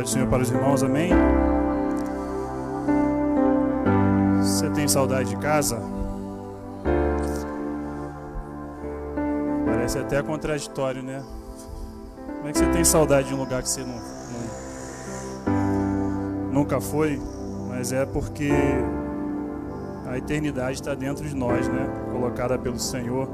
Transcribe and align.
Pai 0.00 0.04
do 0.04 0.08
Senhor 0.08 0.28
para 0.28 0.42
os 0.42 0.50
irmãos, 0.50 0.82
amém? 0.82 1.10
Você 4.40 4.70
tem 4.70 4.88
saudade 4.88 5.28
de 5.28 5.36
casa? 5.36 5.78
Parece 9.66 9.98
até 9.98 10.22
contraditório, 10.22 11.02
né? 11.02 11.22
Como 12.34 12.48
é 12.48 12.52
que 12.52 12.56
você 12.56 12.66
tem 12.70 12.82
saudade 12.82 13.28
de 13.28 13.34
um 13.34 13.36
lugar 13.36 13.62
que 13.62 13.68
você 13.68 13.82
não, 13.82 14.00
não 15.52 16.50
nunca 16.50 16.80
foi? 16.80 17.20
Mas 17.68 17.92
é 17.92 18.06
porque 18.06 18.52
a 20.06 20.16
eternidade 20.16 20.80
está 20.80 20.94
dentro 20.94 21.28
de 21.28 21.36
nós, 21.36 21.68
né? 21.68 21.86
Colocada 22.10 22.58
pelo 22.58 22.78
Senhor. 22.78 23.28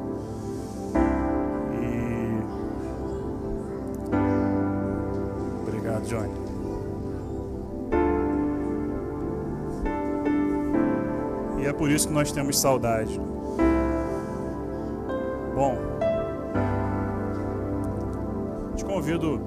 Isso 11.97 12.09
que 12.09 12.15
nós 12.15 12.31
temos 12.31 12.59
saudade. 12.59 13.19
Bom, 15.55 15.79
te 18.77 18.85
convido, 18.85 19.41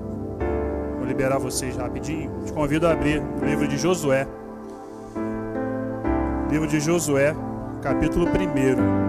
vou 0.97 1.05
liberar 1.05 1.37
vocês 1.37 1.77
rapidinho. 1.77 2.31
Te 2.45 2.51
convido 2.51 2.87
a 2.87 2.91
abrir 2.91 3.21
o 3.21 3.45
livro 3.45 3.67
de 3.67 3.77
Josué. 3.77 4.27
Livro 6.49 6.67
de 6.67 6.79
Josué, 6.79 7.35
capítulo 7.83 8.25
1. 8.25 9.08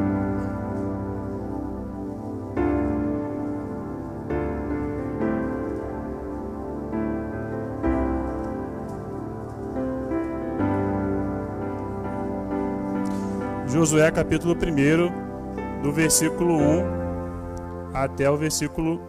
Josué 13.71 14.11
capítulo 14.11 14.57
1, 14.57 15.81
do 15.81 15.93
versículo 15.93 16.57
1 16.57 17.95
até 17.95 18.29
o 18.29 18.37
versículo 18.37 19.01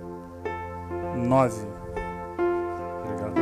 9. 1.18 1.68
Obrigado. 3.04 3.42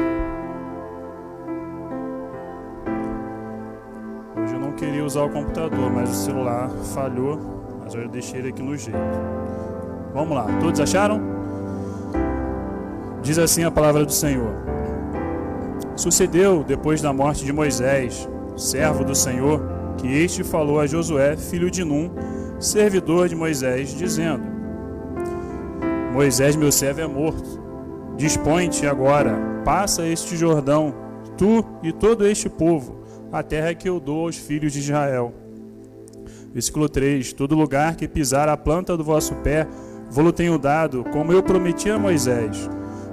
Hoje 4.37 4.53
eu 4.53 4.59
não 4.61 4.71
queria 4.71 5.03
usar 5.03 5.23
o 5.23 5.29
computador, 5.29 5.91
mas 5.91 6.09
o 6.09 6.15
celular 6.15 6.69
falhou, 6.95 7.37
mas 7.83 7.93
eu 7.93 8.07
deixei 8.07 8.39
ele 8.39 8.49
aqui 8.49 8.63
no 8.63 8.77
jeito. 8.77 8.97
Vamos 10.13 10.33
lá, 10.33 10.47
todos 10.61 10.79
acharam? 10.79 11.19
Diz 13.21 13.37
assim 13.37 13.65
a 13.65 13.71
palavra 13.71 14.05
do 14.05 14.13
Senhor. 14.13 14.53
Sucedeu 15.97 16.63
depois 16.63 17.01
da 17.01 17.11
morte 17.11 17.43
de 17.43 17.51
Moisés, 17.51 18.25
servo 18.55 19.03
do 19.03 19.13
Senhor, 19.13 19.78
que 19.99 20.07
este 20.07 20.43
falou 20.43 20.79
a 20.79 20.87
Josué, 20.87 21.35
filho 21.35 21.69
de 21.69 21.83
Num, 21.83 22.09
servidor 22.59 23.27
de 23.27 23.35
Moisés, 23.35 23.93
dizendo: 23.93 24.43
Moisés, 26.13 26.55
meu 26.55 26.71
servo, 26.71 27.01
é 27.01 27.07
morto. 27.07 27.59
Dispõe-te 28.17 28.85
agora, 28.85 29.37
passa 29.63 30.05
este 30.05 30.35
Jordão, 30.35 30.93
tu 31.37 31.63
e 31.83 31.91
todo 31.91 32.25
este 32.25 32.49
povo, 32.49 33.03
a 33.31 33.43
terra 33.43 33.73
que 33.73 33.87
eu 33.87 33.99
dou 33.99 34.25
aos 34.25 34.35
filhos 34.35 34.73
de 34.73 34.79
Israel. 34.79 35.33
Versículo 36.53 36.89
3: 36.89 37.33
Todo 37.33 37.55
lugar 37.55 37.95
que 37.95 38.07
pisar 38.07 38.49
a 38.49 38.57
planta 38.57 38.97
do 38.97 39.03
vosso 39.03 39.35
pé, 39.35 39.67
vou-lo 40.09 40.31
tenho 40.31 40.57
dado, 40.57 41.03
como 41.11 41.31
eu 41.31 41.43
prometi 41.43 41.89
a 41.89 41.99
Moisés. 41.99 42.69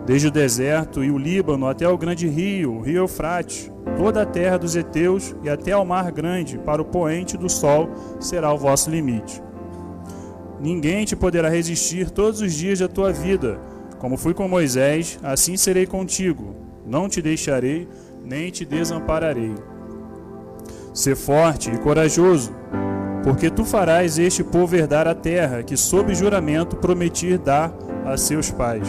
Desde 0.07 0.29
o 0.29 0.31
deserto 0.31 1.03
e 1.03 1.11
o 1.11 1.19
Líbano 1.19 1.67
até 1.67 1.89
o 1.89 1.99
grande 1.99 2.29
rio, 2.29 2.75
o 2.75 2.81
rio 2.81 2.99
Eufrates, 2.99 3.73
toda 3.97 4.23
a 4.23 4.27
terra 4.27 4.57
dos 4.57 4.77
heteus 4.77 5.35
e 5.43 5.51
até 5.51 5.73
ao 5.73 5.85
mar 5.85 6.13
grande, 6.13 6.59
para 6.59 6.81
o 6.81 6.85
poente 6.85 7.37
do 7.37 7.51
sol, 7.51 7.91
será 8.21 8.53
o 8.53 8.57
vosso 8.57 8.89
limite. 8.89 9.43
Ninguém 10.61 11.05
te 11.05 11.17
poderá 11.17 11.49
resistir 11.49 12.09
todos 12.09 12.41
os 12.41 12.55
dias 12.55 12.79
da 12.79 12.87
tua 12.87 13.13
vida. 13.13 13.59
Como 13.99 14.17
fui 14.17 14.33
com 14.33 14.47
Moisés, 14.47 15.19
assim 15.25 15.57
serei 15.57 15.87
contigo. 15.87 16.55
Não 16.87 17.09
te 17.09 17.21
deixarei, 17.21 17.89
nem 18.25 18.49
te 18.51 18.65
desampararei. 18.65 19.55
Ser 20.95 21.17
forte 21.17 21.69
e 21.69 21.79
corajoso, 21.79 22.55
porque 23.25 23.51
tu 23.51 23.65
farás 23.65 24.21
este 24.21 24.45
povo 24.45 24.77
herdar 24.77 25.09
a 25.09 25.17
terra 25.17 25.65
que, 25.65 25.77
sob 25.77 26.15
juramento, 26.15 26.77
prometi 26.77 27.37
dar 27.37 27.77
a 28.05 28.17
seus 28.17 28.53
pais. 28.53 28.89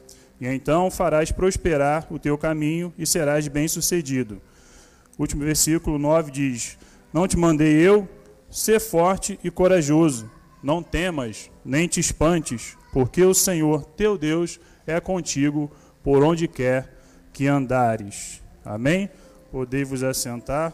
e 0.41 0.47
então 0.47 0.89
farás 0.89 1.31
prosperar 1.31 2.07
o 2.09 2.17
teu 2.17 2.35
caminho 2.35 2.91
e 2.97 3.05
serás 3.05 3.47
bem-sucedido. 3.47 4.41
Último 5.17 5.43
versículo 5.43 5.99
9 5.99 6.31
diz: 6.31 6.79
Não 7.13 7.27
te 7.27 7.37
mandei 7.37 7.75
eu, 7.75 8.09
ser 8.49 8.79
forte 8.79 9.39
e 9.43 9.51
corajoso. 9.51 10.29
Não 10.63 10.81
temas, 10.81 11.51
nem 11.63 11.87
te 11.87 11.99
espantes, 11.99 12.75
porque 12.91 13.23
o 13.23 13.35
Senhor 13.35 13.85
teu 13.85 14.17
Deus 14.17 14.59
é 14.87 14.99
contigo 14.99 15.71
por 16.03 16.23
onde 16.23 16.47
quer 16.47 16.91
que 17.31 17.47
andares. 17.47 18.41
Amém? 18.65 19.09
Podei 19.51 19.83
vos 19.83 20.01
assentar. 20.01 20.73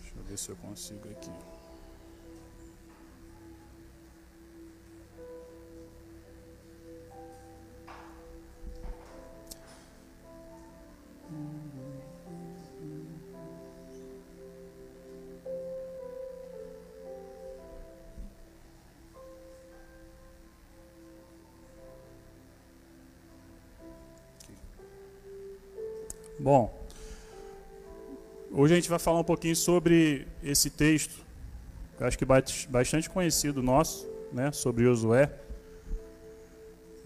Deixa 0.00 0.14
eu 0.16 0.24
ver 0.24 0.38
se 0.38 0.48
eu 0.48 0.56
consigo 0.56 1.07
Bom, 26.40 26.72
hoje 28.52 28.72
a 28.72 28.76
gente 28.76 28.88
vai 28.88 29.00
falar 29.00 29.18
um 29.18 29.24
pouquinho 29.24 29.56
sobre 29.56 30.24
esse 30.40 30.70
texto, 30.70 31.26
eu 31.98 32.06
acho 32.06 32.16
que 32.16 32.24
bastante 32.24 33.10
conhecido 33.10 33.60
nosso, 33.60 34.08
né, 34.32 34.52
sobre 34.52 34.84
Josué. 34.84 35.32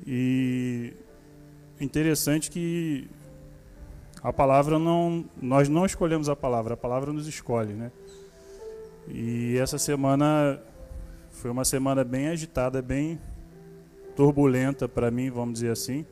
E 0.06 0.92
interessante 1.80 2.50
que 2.50 3.08
a 4.22 4.34
palavra 4.34 4.78
não, 4.78 5.24
nós 5.40 5.66
não 5.66 5.86
escolhemos 5.86 6.28
a 6.28 6.36
palavra, 6.36 6.74
a 6.74 6.76
palavra 6.76 7.10
nos 7.10 7.26
escolhe, 7.26 7.72
né? 7.72 7.90
E 9.08 9.56
essa 9.56 9.78
semana 9.78 10.60
foi 11.30 11.50
uma 11.50 11.64
semana 11.64 12.04
bem 12.04 12.28
agitada, 12.28 12.82
bem 12.82 13.18
turbulenta 14.14 14.86
para 14.86 15.10
mim, 15.10 15.30
vamos 15.30 15.54
dizer 15.54 15.70
assim. 15.70 16.04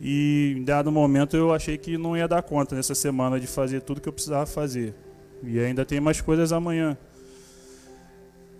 E 0.00 0.54
em 0.56 0.64
dado 0.64 0.90
momento 0.90 1.36
eu 1.36 1.52
achei 1.52 1.76
que 1.76 1.98
não 1.98 2.16
ia 2.16 2.26
dar 2.26 2.42
conta 2.42 2.74
nessa 2.74 2.94
semana 2.94 3.38
de 3.38 3.46
fazer 3.46 3.82
tudo 3.82 4.00
que 4.00 4.08
eu 4.08 4.12
precisava 4.12 4.46
fazer. 4.46 4.94
E 5.42 5.60
ainda 5.60 5.84
tem 5.84 6.00
mais 6.00 6.22
coisas 6.22 6.52
amanhã. 6.52 6.96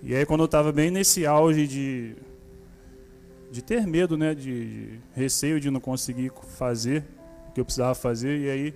E 0.02 0.14
aí 0.14 0.26
quando 0.26 0.40
eu 0.40 0.46
estava 0.46 0.70
bem 0.70 0.90
nesse 0.90 1.24
auge 1.24 1.66
de, 1.66 2.14
de 3.50 3.62
ter 3.62 3.86
medo, 3.86 4.18
né, 4.18 4.34
de, 4.34 4.88
de 4.88 5.00
receio 5.14 5.58
de 5.58 5.70
não 5.70 5.80
conseguir 5.80 6.30
fazer 6.58 7.04
o 7.48 7.52
que 7.52 7.60
eu 7.60 7.64
precisava 7.64 7.94
fazer, 7.94 8.38
e 8.38 8.50
aí 8.50 8.74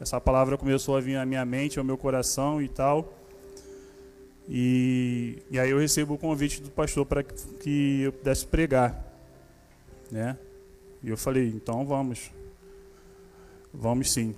essa 0.00 0.18
palavra 0.18 0.56
começou 0.56 0.96
a 0.96 1.00
vir 1.00 1.16
à 1.16 1.26
minha 1.26 1.44
mente, 1.44 1.78
ao 1.78 1.84
meu 1.84 1.98
coração 1.98 2.62
e 2.62 2.68
tal. 2.68 3.14
E, 4.48 5.42
e 5.50 5.58
aí 5.58 5.70
eu 5.70 5.78
recebo 5.78 6.14
o 6.14 6.18
convite 6.18 6.62
do 6.62 6.70
pastor 6.70 7.04
para 7.04 7.22
que 7.22 8.00
eu 8.02 8.12
pudesse 8.12 8.46
pregar, 8.46 9.04
né? 10.10 10.38
E 11.02 11.08
eu 11.08 11.16
falei, 11.16 11.48
então 11.48 11.86
vamos. 11.86 12.30
Vamos 13.72 14.12
sim. 14.12 14.34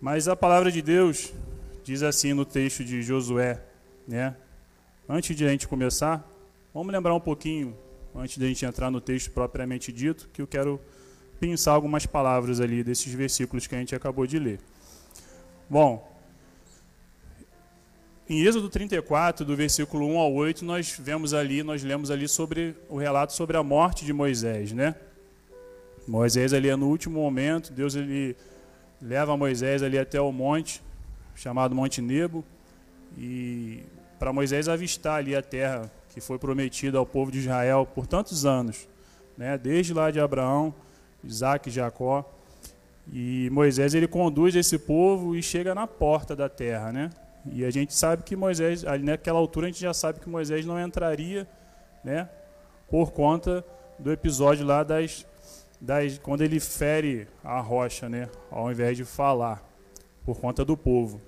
Mas 0.00 0.28
a 0.28 0.36
palavra 0.36 0.70
de 0.70 0.82
Deus 0.82 1.32
diz 1.82 2.02
assim 2.02 2.32
no 2.32 2.44
texto 2.44 2.84
de 2.84 3.02
Josué, 3.02 3.62
né? 4.06 4.36
Antes 5.08 5.36
de 5.36 5.44
a 5.44 5.48
gente 5.48 5.68
começar, 5.68 6.28
vamos 6.74 6.92
lembrar 6.92 7.14
um 7.14 7.20
pouquinho, 7.20 7.76
antes 8.14 8.36
de 8.36 8.44
a 8.44 8.48
gente 8.48 8.64
entrar 8.64 8.90
no 8.90 9.00
texto 9.00 9.30
propriamente 9.30 9.92
dito, 9.92 10.28
que 10.32 10.42
eu 10.42 10.46
quero 10.46 10.80
pensar 11.38 11.72
algumas 11.72 12.06
palavras 12.06 12.60
ali 12.60 12.82
desses 12.82 13.12
versículos 13.12 13.66
que 13.66 13.74
a 13.74 13.78
gente 13.78 13.94
acabou 13.94 14.26
de 14.26 14.38
ler. 14.38 14.60
Bom, 15.68 16.12
em 18.28 18.42
Êxodo 18.42 18.68
34, 18.68 19.44
do 19.44 19.54
versículo 19.54 20.06
1 20.06 20.18
ao 20.18 20.32
8, 20.34 20.64
nós 20.64 20.96
vemos 20.98 21.32
ali, 21.32 21.62
nós 21.62 21.84
lemos 21.84 22.10
ali 22.10 22.26
sobre 22.26 22.74
o 22.88 22.96
relato 22.96 23.32
sobre 23.32 23.56
a 23.56 23.62
morte 23.62 24.04
de 24.04 24.12
Moisés, 24.12 24.72
né? 24.72 24.96
Moisés 26.06 26.52
ali 26.52 26.68
é 26.68 26.76
no 26.76 26.88
último 26.88 27.20
momento, 27.20 27.72
Deus 27.72 27.94
ele 27.94 28.36
leva 29.00 29.36
Moisés 29.36 29.82
ali 29.82 29.98
até 29.98 30.20
o 30.20 30.32
monte 30.32 30.82
chamado 31.34 31.74
Monte 31.74 32.00
Nebo 32.00 32.44
e 33.16 33.82
para 34.18 34.32
Moisés 34.32 34.68
avistar 34.68 35.18
ali 35.18 35.36
a 35.36 35.42
terra 35.42 35.90
que 36.10 36.20
foi 36.20 36.38
prometida 36.38 36.96
ao 36.96 37.04
povo 37.04 37.30
de 37.30 37.40
Israel 37.40 37.86
por 37.94 38.06
tantos 38.06 38.46
anos, 38.46 38.88
né? 39.36 39.58
Desde 39.58 39.92
lá 39.92 40.10
de 40.10 40.18
Abraão, 40.18 40.74
Isaac 41.22 41.70
Jacó. 41.70 42.24
E 43.12 43.50
Moisés 43.52 43.94
ele 43.94 44.08
conduz 44.08 44.56
esse 44.56 44.78
povo 44.78 45.36
e 45.36 45.42
chega 45.42 45.74
na 45.74 45.86
porta 45.86 46.34
da 46.34 46.48
terra, 46.48 46.90
né? 46.90 47.10
E 47.52 47.64
a 47.64 47.70
gente 47.70 47.94
sabe 47.94 48.22
que 48.22 48.34
Moisés, 48.34 48.84
ali 48.84 49.04
naquela 49.04 49.38
altura 49.38 49.66
a 49.66 49.70
gente 49.70 49.80
já 49.80 49.94
sabe 49.94 50.18
que 50.18 50.28
Moisés 50.28 50.64
não 50.64 50.80
entraria, 50.80 51.46
né? 52.02 52.28
Por 52.88 53.12
conta 53.12 53.64
do 53.98 54.10
episódio 54.10 54.64
lá 54.64 54.82
das 54.82 55.26
quando 56.22 56.42
ele 56.42 56.58
fere 56.60 57.28
a 57.44 57.60
rocha, 57.60 58.08
né, 58.08 58.28
ao 58.50 58.70
invés 58.70 58.96
de 58.96 59.04
falar, 59.04 59.62
por 60.24 60.38
conta 60.38 60.64
do 60.64 60.76
povo. 60.76 61.20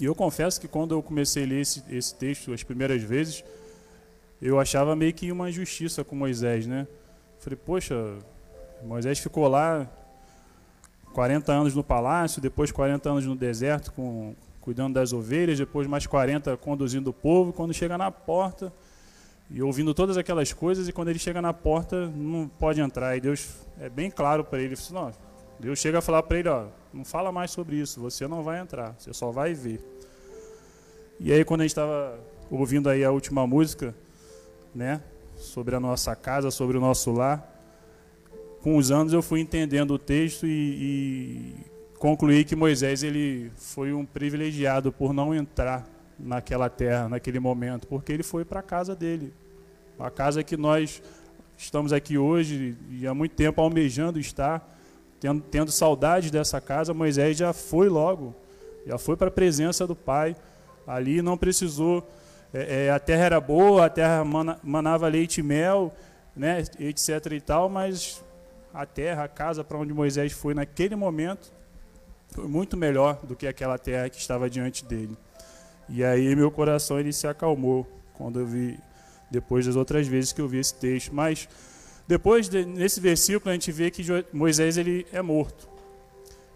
E 0.00 0.04
eu 0.04 0.14
confesso 0.14 0.60
que 0.60 0.68
quando 0.68 0.94
eu 0.94 1.02
comecei 1.02 1.44
a 1.44 1.46
ler 1.46 1.60
esse, 1.60 1.82
esse 1.88 2.14
texto 2.14 2.52
as 2.52 2.62
primeiras 2.62 3.02
vezes, 3.02 3.42
eu 4.40 4.60
achava 4.60 4.94
meio 4.94 5.12
que 5.14 5.32
uma 5.32 5.48
injustiça 5.48 6.04
com 6.04 6.14
Moisés, 6.14 6.66
né? 6.66 6.86
Falei, 7.38 7.56
poxa, 7.56 7.94
Moisés 8.82 9.18
ficou 9.18 9.48
lá 9.48 9.90
40 11.14 11.50
anos 11.52 11.74
no 11.74 11.82
palácio, 11.82 12.42
depois 12.42 12.70
40 12.70 13.08
anos 13.08 13.24
no 13.24 13.34
deserto 13.34 13.92
com, 13.92 14.34
cuidando 14.60 14.94
das 14.94 15.12
ovelhas, 15.12 15.58
depois 15.58 15.86
mais 15.86 16.06
40 16.06 16.56
conduzindo 16.58 17.08
o 17.08 17.12
povo, 17.12 17.52
quando 17.52 17.72
chega 17.72 17.96
na 17.96 18.10
porta, 18.10 18.72
e 19.50 19.62
ouvindo 19.62 19.94
todas 19.94 20.16
aquelas 20.16 20.52
coisas, 20.52 20.88
e 20.88 20.92
quando 20.92 21.08
ele 21.08 21.18
chega 21.18 21.40
na 21.40 21.52
porta, 21.52 22.08
não 22.08 22.48
pode 22.48 22.80
entrar. 22.80 23.16
E 23.16 23.20
Deus 23.20 23.48
é 23.80 23.88
bem 23.88 24.10
claro 24.10 24.44
para 24.44 24.60
ele: 24.60 24.74
não, 24.90 25.12
Deus 25.58 25.78
chega 25.78 25.98
a 25.98 26.02
falar 26.02 26.22
para 26.22 26.38
ele: 26.38 26.48
ó, 26.48 26.66
não 26.92 27.04
fala 27.04 27.30
mais 27.30 27.50
sobre 27.50 27.76
isso, 27.76 28.00
você 28.00 28.26
não 28.26 28.42
vai 28.42 28.60
entrar, 28.60 28.94
você 28.98 29.12
só 29.12 29.30
vai 29.30 29.54
ver. 29.54 29.80
E 31.20 31.32
aí, 31.32 31.44
quando 31.44 31.60
a 31.60 31.64
gente 31.64 31.70
estava 31.70 32.18
ouvindo 32.50 32.88
aí 32.88 33.04
a 33.04 33.10
última 33.10 33.46
música, 33.46 33.94
né, 34.74 35.00
sobre 35.36 35.74
a 35.74 35.80
nossa 35.80 36.14
casa, 36.14 36.50
sobre 36.50 36.76
o 36.76 36.80
nosso 36.80 37.12
lar, 37.12 37.52
com 38.62 38.76
os 38.76 38.90
anos 38.90 39.12
eu 39.12 39.22
fui 39.22 39.40
entendendo 39.40 39.92
o 39.92 39.98
texto 39.98 40.46
e, 40.46 40.50
e 40.50 41.96
concluí 41.98 42.44
que 42.44 42.56
Moisés 42.56 43.02
ele 43.02 43.50
foi 43.56 43.92
um 43.92 44.04
privilegiado 44.04 44.92
por 44.92 45.12
não 45.14 45.34
entrar 45.34 45.86
naquela 46.18 46.68
terra, 46.68 47.08
naquele 47.08 47.38
momento, 47.38 47.86
porque 47.86 48.12
ele 48.12 48.22
foi 48.22 48.44
para 48.44 48.60
a 48.60 48.62
casa 48.62 48.94
dele. 48.94 49.32
A 49.98 50.10
casa 50.10 50.42
que 50.42 50.56
nós 50.56 51.02
estamos 51.56 51.92
aqui 51.92 52.18
hoje 52.18 52.76
e 52.90 53.06
há 53.06 53.14
muito 53.14 53.34
tempo 53.34 53.60
almejando 53.60 54.18
estar, 54.18 54.76
tendo, 55.20 55.40
tendo 55.42 55.70
saudades 55.70 56.30
dessa 56.30 56.60
casa, 56.60 56.92
Moisés 56.92 57.36
já 57.36 57.52
foi 57.52 57.88
logo, 57.88 58.34
já 58.86 58.98
foi 58.98 59.16
para 59.16 59.28
a 59.28 59.30
presença 59.30 59.86
do 59.86 59.96
Pai. 59.96 60.36
Ali 60.86 61.20
não 61.20 61.36
precisou, 61.36 62.06
é, 62.52 62.86
é, 62.86 62.90
a 62.90 62.98
terra 62.98 63.24
era 63.24 63.40
boa, 63.40 63.86
a 63.86 63.90
terra 63.90 64.24
mana, 64.24 64.58
manava 64.62 65.08
leite 65.08 65.38
e 65.38 65.42
mel, 65.42 65.92
né, 66.34 66.62
etc. 66.78 67.32
e 67.32 67.40
tal, 67.40 67.68
mas 67.68 68.22
a 68.72 68.84
terra, 68.84 69.24
a 69.24 69.28
casa 69.28 69.64
para 69.64 69.78
onde 69.78 69.92
Moisés 69.92 70.32
foi 70.32 70.54
naquele 70.54 70.94
momento, 70.94 71.52
foi 72.28 72.46
muito 72.46 72.76
melhor 72.76 73.20
do 73.24 73.34
que 73.34 73.46
aquela 73.46 73.78
terra 73.78 74.08
que 74.10 74.18
estava 74.18 74.48
diante 74.50 74.84
dele. 74.84 75.16
E 75.88 76.04
aí 76.04 76.34
meu 76.34 76.50
coração 76.50 76.98
ele 76.98 77.12
se 77.12 77.26
acalmou 77.26 77.86
quando 78.14 78.40
eu 78.40 78.46
vi 78.46 78.78
depois 79.30 79.66
das 79.66 79.76
outras 79.76 80.06
vezes 80.06 80.32
que 80.32 80.40
eu 80.40 80.48
vi 80.48 80.58
esse 80.58 80.74
texto. 80.74 81.14
Mas 81.14 81.48
depois 82.06 82.48
de, 82.48 82.64
nesse 82.64 83.00
versículo 83.00 83.50
a 83.50 83.52
gente 83.52 83.70
vê 83.70 83.90
que 83.90 84.02
Moisés 84.32 84.76
ele 84.76 85.06
é 85.12 85.22
morto. 85.22 85.68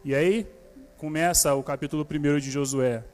E 0.04 0.14
aí 0.14 0.46
começa 0.96 1.54
o 1.54 1.62
capítulo 1.62 2.06
1 2.08 2.38
de 2.38 2.50
Josué. 2.50 3.04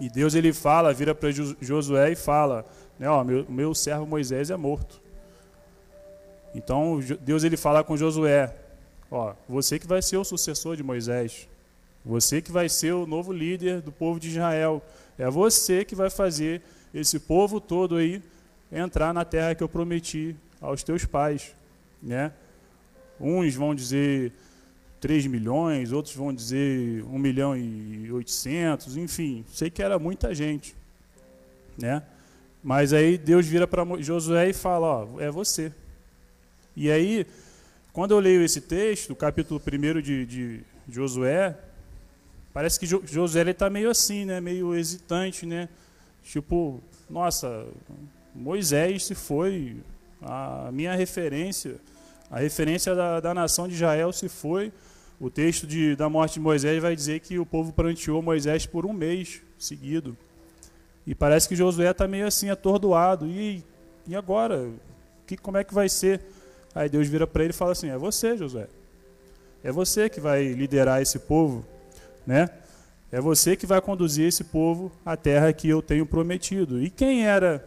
E 0.00 0.08
Deus 0.08 0.34
ele 0.34 0.52
fala, 0.52 0.92
vira 0.92 1.14
para 1.14 1.30
Josué 1.30 2.12
e 2.12 2.16
fala, 2.16 2.66
né, 2.98 3.08
ó, 3.08 3.22
meu, 3.22 3.46
meu 3.48 3.74
servo 3.74 4.06
Moisés 4.06 4.50
é 4.50 4.56
morto. 4.56 5.00
Então 6.54 7.00
Deus 7.20 7.44
ele 7.44 7.56
fala 7.56 7.84
com 7.84 7.96
Josué, 7.96 8.54
ó, 9.10 9.34
você 9.48 9.78
que 9.78 9.86
vai 9.86 10.02
ser 10.02 10.16
o 10.16 10.24
sucessor 10.24 10.76
de 10.76 10.82
Moisés. 10.82 11.48
Você 12.04 12.42
que 12.42 12.50
vai 12.50 12.68
ser 12.68 12.92
o 12.92 13.06
novo 13.06 13.32
líder 13.32 13.80
do 13.80 13.92
povo 13.92 14.18
de 14.18 14.28
Israel. 14.28 14.82
É 15.22 15.30
você 15.30 15.84
que 15.84 15.94
vai 15.94 16.10
fazer 16.10 16.60
esse 16.92 17.16
povo 17.16 17.60
todo 17.60 17.94
aí 17.94 18.20
entrar 18.72 19.14
na 19.14 19.24
terra 19.24 19.54
que 19.54 19.62
eu 19.62 19.68
prometi 19.68 20.34
aos 20.60 20.82
teus 20.82 21.04
pais, 21.04 21.54
né? 22.02 22.32
Uns 23.20 23.54
vão 23.54 23.72
dizer 23.72 24.32
3 25.00 25.28
milhões, 25.28 25.92
outros 25.92 26.12
vão 26.16 26.34
dizer 26.34 27.04
1 27.04 27.18
milhão 27.20 27.56
e 27.56 28.10
800, 28.10 28.96
enfim, 28.96 29.44
sei 29.52 29.70
que 29.70 29.80
era 29.80 29.96
muita 29.96 30.34
gente, 30.34 30.74
né? 31.78 32.02
Mas 32.60 32.92
aí 32.92 33.16
Deus 33.16 33.46
vira 33.46 33.68
para 33.68 33.84
Josué 34.00 34.48
e 34.48 34.52
fala, 34.52 35.04
ó, 35.04 35.20
é 35.20 35.30
você. 35.30 35.72
E 36.74 36.90
aí, 36.90 37.24
quando 37.92 38.10
eu 38.10 38.18
leio 38.18 38.42
esse 38.42 38.60
texto, 38.60 39.10
o 39.10 39.16
capítulo 39.16 39.62
1 39.64 40.02
de, 40.02 40.26
de 40.26 40.60
Josué, 40.88 41.56
Parece 42.52 42.78
que 42.78 42.86
Josué 42.86 43.50
está 43.50 43.70
meio 43.70 43.88
assim, 43.88 44.24
né? 44.24 44.40
meio 44.40 44.74
hesitante, 44.74 45.46
né? 45.46 45.68
Tipo, 46.22 46.82
nossa, 47.08 47.66
Moisés 48.34 49.06
se 49.06 49.14
foi, 49.14 49.76
a 50.20 50.70
minha 50.72 50.94
referência, 50.94 51.76
a 52.30 52.38
referência 52.38 52.94
da, 52.94 53.20
da 53.20 53.34
nação 53.34 53.66
de 53.66 53.74
Israel 53.74 54.12
se 54.12 54.28
foi. 54.28 54.72
O 55.20 55.30
texto 55.30 55.66
de, 55.66 55.94
da 55.94 56.08
morte 56.08 56.34
de 56.34 56.40
Moisés 56.40 56.82
vai 56.82 56.96
dizer 56.96 57.20
que 57.20 57.38
o 57.38 57.46
povo 57.46 57.72
pranteou 57.72 58.20
Moisés 58.20 58.66
por 58.66 58.84
um 58.84 58.92
mês 58.92 59.40
seguido. 59.58 60.16
E 61.06 61.14
parece 61.14 61.48
que 61.48 61.56
Josué 61.56 61.90
está 61.90 62.08
meio 62.08 62.26
assim, 62.26 62.50
atordoado. 62.50 63.26
E, 63.26 63.64
e 64.06 64.16
agora? 64.16 64.70
Que, 65.26 65.36
como 65.36 65.56
é 65.56 65.64
que 65.64 65.72
vai 65.72 65.88
ser? 65.88 66.20
Aí 66.74 66.88
Deus 66.88 67.06
vira 67.08 67.26
para 67.26 67.44
ele 67.44 67.52
e 67.52 67.56
fala 67.56 67.72
assim: 67.72 67.88
É 67.88 67.96
você, 67.96 68.36
Josué. 68.36 68.66
É 69.62 69.70
você 69.70 70.08
que 70.08 70.20
vai 70.20 70.44
liderar 70.52 71.00
esse 71.00 71.18
povo 71.20 71.64
né? 72.26 72.48
É 73.10 73.20
você 73.20 73.56
que 73.56 73.66
vai 73.66 73.80
conduzir 73.80 74.26
esse 74.26 74.42
povo 74.42 74.90
à 75.04 75.16
terra 75.16 75.52
que 75.52 75.68
eu 75.68 75.82
tenho 75.82 76.06
prometido. 76.06 76.82
E 76.82 76.88
quem 76.88 77.26
era 77.26 77.62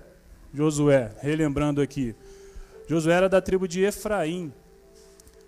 Josué? 0.54 1.12
Relembrando 1.20 1.82
aqui. 1.82 2.16
Josué 2.88 3.14
era 3.14 3.30
da 3.30 3.42
tribo 3.42 3.68
de 3.68 3.82
Efraim. 3.84 4.52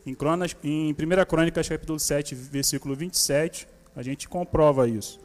Em, 0.06 0.14
Cronas, 0.14 0.56
em 0.64 0.92
1 0.92 0.96
Crônicas, 1.28 1.68
capítulo 1.68 2.00
7, 2.00 2.36
versículo 2.36 2.96
27, 2.96 3.68
a 3.96 4.02
gente 4.04 4.30
comprova 4.30 4.88
isso. 4.88 5.20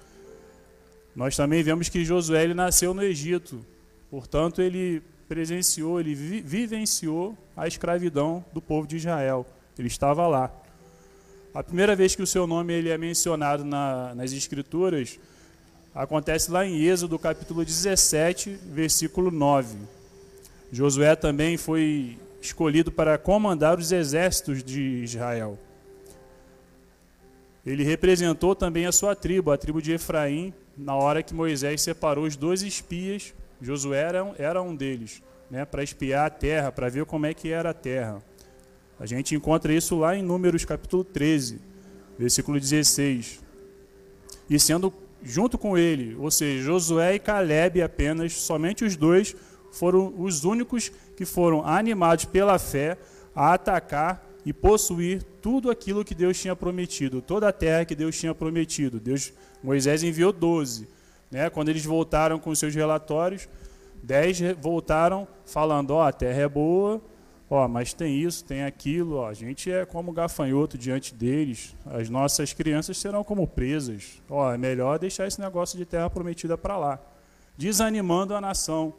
Nós 1.14 1.36
também 1.36 1.62
vemos 1.62 1.88
que 1.88 2.04
Josué 2.04 2.42
ele 2.42 2.54
nasceu 2.54 2.94
no 2.94 3.02
Egito. 3.02 3.64
Portanto, 4.10 4.62
ele 4.62 5.02
presenciou, 5.28 6.00
ele 6.00 6.14
vi, 6.14 6.40
vivenciou 6.40 7.36
a 7.56 7.68
escravidão 7.68 8.44
do 8.52 8.60
povo 8.60 8.86
de 8.86 8.96
Israel. 8.96 9.46
Ele 9.78 9.88
estava 9.88 10.26
lá. 10.26 10.50
A 11.54 11.62
primeira 11.62 11.94
vez 11.94 12.14
que 12.16 12.22
o 12.22 12.26
seu 12.26 12.46
nome 12.46 12.72
ele 12.72 12.88
é 12.88 12.96
mencionado 12.96 13.62
na, 13.62 14.14
nas 14.14 14.32
Escrituras 14.32 15.20
acontece 15.94 16.50
lá 16.50 16.64
em 16.64 16.80
Êxodo, 16.82 17.18
capítulo 17.18 17.62
17, 17.62 18.58
versículo 18.72 19.30
9. 19.30 19.76
Josué 20.72 21.14
também 21.14 21.58
foi 21.58 22.18
escolhido 22.40 22.90
para 22.90 23.18
comandar 23.18 23.78
os 23.78 23.92
exércitos 23.92 24.64
de 24.64 25.04
Israel. 25.04 25.58
Ele 27.66 27.84
representou 27.84 28.54
também 28.54 28.86
a 28.86 28.92
sua 28.92 29.14
tribo, 29.14 29.52
a 29.52 29.58
tribo 29.58 29.82
de 29.82 29.92
Efraim, 29.92 30.54
na 30.74 30.96
hora 30.96 31.22
que 31.22 31.34
Moisés 31.34 31.82
separou 31.82 32.24
os 32.24 32.34
dois 32.34 32.62
espias. 32.62 33.34
Josué 33.60 34.00
era 34.00 34.24
um, 34.24 34.34
era 34.38 34.62
um 34.62 34.74
deles, 34.74 35.22
né, 35.50 35.66
para 35.66 35.84
espiar 35.84 36.26
a 36.26 36.30
terra, 36.30 36.72
para 36.72 36.88
ver 36.88 37.04
como 37.04 37.26
é 37.26 37.34
que 37.34 37.50
era 37.50 37.70
a 37.70 37.74
terra. 37.74 38.22
A 38.98 39.06
gente 39.06 39.34
encontra 39.34 39.72
isso 39.72 39.98
lá 39.98 40.16
em 40.16 40.22
Números 40.22 40.64
capítulo 40.64 41.04
13, 41.04 41.60
versículo 42.18 42.58
16. 42.58 43.40
E 44.48 44.58
sendo 44.58 44.92
junto 45.22 45.56
com 45.56 45.78
ele, 45.78 46.16
ou 46.16 46.30
seja, 46.30 46.64
Josué 46.64 47.14
e 47.14 47.18
Caleb 47.18 47.80
apenas, 47.82 48.32
somente 48.32 48.84
os 48.84 48.96
dois 48.96 49.36
foram 49.72 50.12
os 50.18 50.44
únicos 50.44 50.90
que 51.16 51.24
foram 51.24 51.66
animados 51.66 52.24
pela 52.24 52.58
fé 52.58 52.98
a 53.34 53.54
atacar 53.54 54.26
e 54.44 54.52
possuir 54.52 55.22
tudo 55.40 55.70
aquilo 55.70 56.04
que 56.04 56.14
Deus 56.14 56.38
tinha 56.38 56.54
prometido, 56.54 57.22
toda 57.22 57.48
a 57.48 57.52
terra 57.52 57.84
que 57.84 57.94
Deus 57.94 58.18
tinha 58.18 58.34
prometido. 58.34 58.98
Deus, 58.98 59.32
Moisés 59.62 60.02
enviou 60.02 60.32
12. 60.32 60.88
Né? 61.30 61.48
Quando 61.48 61.68
eles 61.68 61.84
voltaram 61.84 62.38
com 62.38 62.54
seus 62.54 62.74
relatórios, 62.74 63.48
10 64.02 64.56
voltaram 64.60 65.26
falando: 65.46 65.92
Ó, 65.92 65.98
oh, 65.98 66.02
a 66.02 66.12
terra 66.12 66.42
é 66.42 66.48
boa, 66.48 67.00
Ó, 67.54 67.68
mas 67.68 67.92
tem 67.92 68.18
isso, 68.18 68.42
tem 68.46 68.62
aquilo, 68.64 69.16
ó, 69.16 69.28
a 69.28 69.34
gente 69.34 69.70
é 69.70 69.84
como 69.84 70.10
gafanhoto 70.10 70.78
diante 70.78 71.14
deles, 71.14 71.76
as 71.84 72.08
nossas 72.08 72.54
crianças 72.54 72.96
serão 72.96 73.22
como 73.22 73.46
presas. 73.46 74.22
Ó, 74.30 74.50
é 74.50 74.56
melhor 74.56 74.98
deixar 74.98 75.26
esse 75.26 75.38
negócio 75.38 75.76
de 75.76 75.84
terra 75.84 76.08
prometida 76.08 76.56
para 76.56 76.78
lá. 76.78 76.98
Desanimando 77.54 78.34
a 78.34 78.40
nação. 78.40 78.94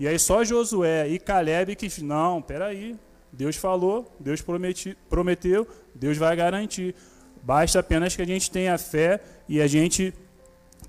E 0.00 0.08
aí 0.08 0.18
só 0.18 0.42
Josué 0.42 1.06
e 1.10 1.16
Caleb 1.20 1.76
que, 1.76 2.02
não, 2.02 2.42
peraí, 2.42 2.96
Deus 3.32 3.54
falou, 3.54 4.12
Deus 4.18 4.42
prometi, 4.42 4.98
prometeu, 5.08 5.64
Deus 5.94 6.18
vai 6.18 6.34
garantir. 6.34 6.96
Basta 7.40 7.78
apenas 7.78 8.16
que 8.16 8.22
a 8.22 8.26
gente 8.26 8.50
tenha 8.50 8.76
fé 8.78 9.20
e 9.48 9.60
a 9.60 9.68
gente 9.68 10.12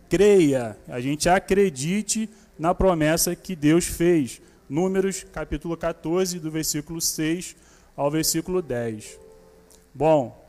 creia, 0.09 0.75
a 0.87 0.99
gente 0.99 1.29
acredite 1.29 2.27
na 2.57 2.73
promessa 2.73 3.35
que 3.35 3.55
Deus 3.55 3.85
fez. 3.85 4.41
Números 4.69 5.23
capítulo 5.23 5.75
14, 5.75 6.39
do 6.39 6.49
versículo 6.49 7.01
6 7.01 7.55
ao 7.95 8.09
versículo 8.09 8.61
10. 8.61 9.19
Bom, 9.93 10.43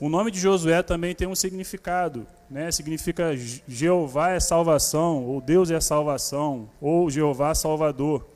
o 0.00 0.08
nome 0.08 0.30
de 0.30 0.40
Josué 0.40 0.82
também 0.82 1.14
tem 1.14 1.28
um 1.28 1.34
significado, 1.34 2.26
né? 2.50 2.72
Significa 2.72 3.36
Jeová 3.68 4.30
é 4.30 4.40
salvação, 4.40 5.24
ou 5.24 5.40
Deus 5.40 5.70
é 5.70 5.80
salvação, 5.80 6.68
ou 6.80 7.08
Jeová 7.08 7.54
Salvador. 7.54 8.26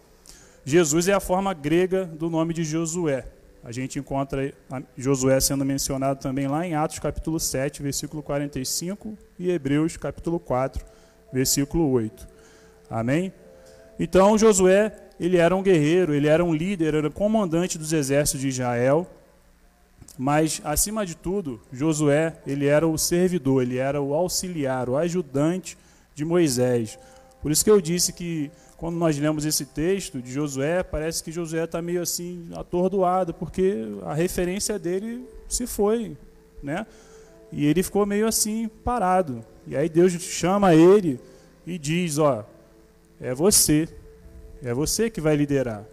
Jesus 0.65 1.09
é 1.09 1.13
a 1.13 1.21
forma 1.21 1.53
grega 1.53 2.05
do 2.05 2.31
nome 2.31 2.55
de 2.55 2.63
Josué. 2.63 3.25
A 3.65 3.73
gente 3.73 3.99
encontra 3.99 4.55
Josué 4.97 5.41
sendo 5.41 5.65
mencionado 5.65 6.21
também 6.21 6.47
lá 6.47 6.65
em 6.65 6.77
Atos 6.77 7.01
capítulo 7.01 7.41
7, 7.41 7.83
versículo 7.83 8.23
45 8.23 9.19
e 9.37 9.51
Hebreus 9.51 9.97
capítulo 9.97 10.39
4, 10.39 10.85
versículo 11.33 11.91
8. 11.91 12.29
Amém? 12.89 13.33
Então 13.99 14.37
Josué, 14.37 14.93
ele 15.19 15.37
era 15.37 15.55
um 15.55 15.63
guerreiro, 15.63 16.15
ele 16.15 16.29
era 16.29 16.45
um 16.45 16.55
líder, 16.55 16.95
era 16.95 17.11
comandante 17.11 17.79
dos 17.79 17.93
exércitos 17.93 18.41
de 18.41 18.49
Israel. 18.49 19.07
Mas 20.19 20.63
acima 20.65 21.05
de 21.05 21.15
tudo, 21.15 21.61
Josué, 21.71 22.37
ele 22.47 22.67
era 22.67 22.87
o 22.89 22.97
servidor, 22.97 23.63
ele 23.63 23.77
era 23.77 24.01
o 24.01 24.15
auxiliar, 24.15 24.89
o 24.89 24.97
ajudante 24.97 25.77
de 26.15 26.25
Moisés. 26.25 26.99
Por 27.43 27.51
isso 27.51 27.63
que 27.63 27.71
eu 27.71 27.81
disse 27.81 28.13
que 28.13 28.51
quando 28.77 28.97
nós 28.97 29.19
lemos 29.19 29.45
esse 29.45 29.65
texto 29.65 30.21
de 30.21 30.33
Josué, 30.33 30.83
parece 30.83 31.23
que 31.23 31.33
Josué 31.33 31.65
está 31.65 31.81
meio 31.81 32.03
assim 32.03 32.49
atordoado, 32.55 33.33
porque 33.33 33.87
a 34.05 34.15
referência 34.15 34.79
dele 34.79 35.27
se 35.49 35.67
foi, 35.67 36.17
né? 36.63 36.87
E 37.53 37.65
ele 37.67 37.83
ficou 37.83 38.05
meio 38.05 38.27
assim 38.27 38.69
parado. 38.85 39.45
E 39.67 39.77
aí 39.77 39.89
Deus 39.89 40.13
chama 40.13 40.75
ele 40.75 41.21
e 41.67 41.79
diz: 41.79 42.19
Ó, 42.19 42.45
é 43.21 43.35
você, 43.35 43.89
é 44.63 44.73
você 44.75 45.09
que 45.11 45.21
vai 45.21 45.37
liderar. 45.37 45.85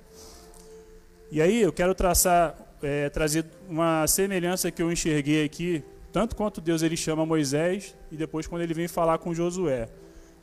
E 1.31 1.41
aí 1.41 1.61
eu 1.61 1.73
quero 1.73 1.95
traçar, 1.95 2.55
é, 2.81 3.09
trazer 3.09 3.45
uma 3.67 4.05
semelhança 4.07 4.69
que 4.69 4.81
eu 4.81 4.91
enxerguei 4.91 5.43
aqui, 5.43 5.83
tanto 6.11 6.35
quanto 6.35 6.61
Deus 6.61 6.83
ele 6.83 6.95
chama 6.95 7.25
Moisés 7.25 7.95
e 8.11 8.15
depois 8.15 8.45
quando 8.45 8.61
ele 8.61 8.73
vem 8.73 8.87
falar 8.87 9.17
com 9.17 9.33
Josué. 9.33 9.89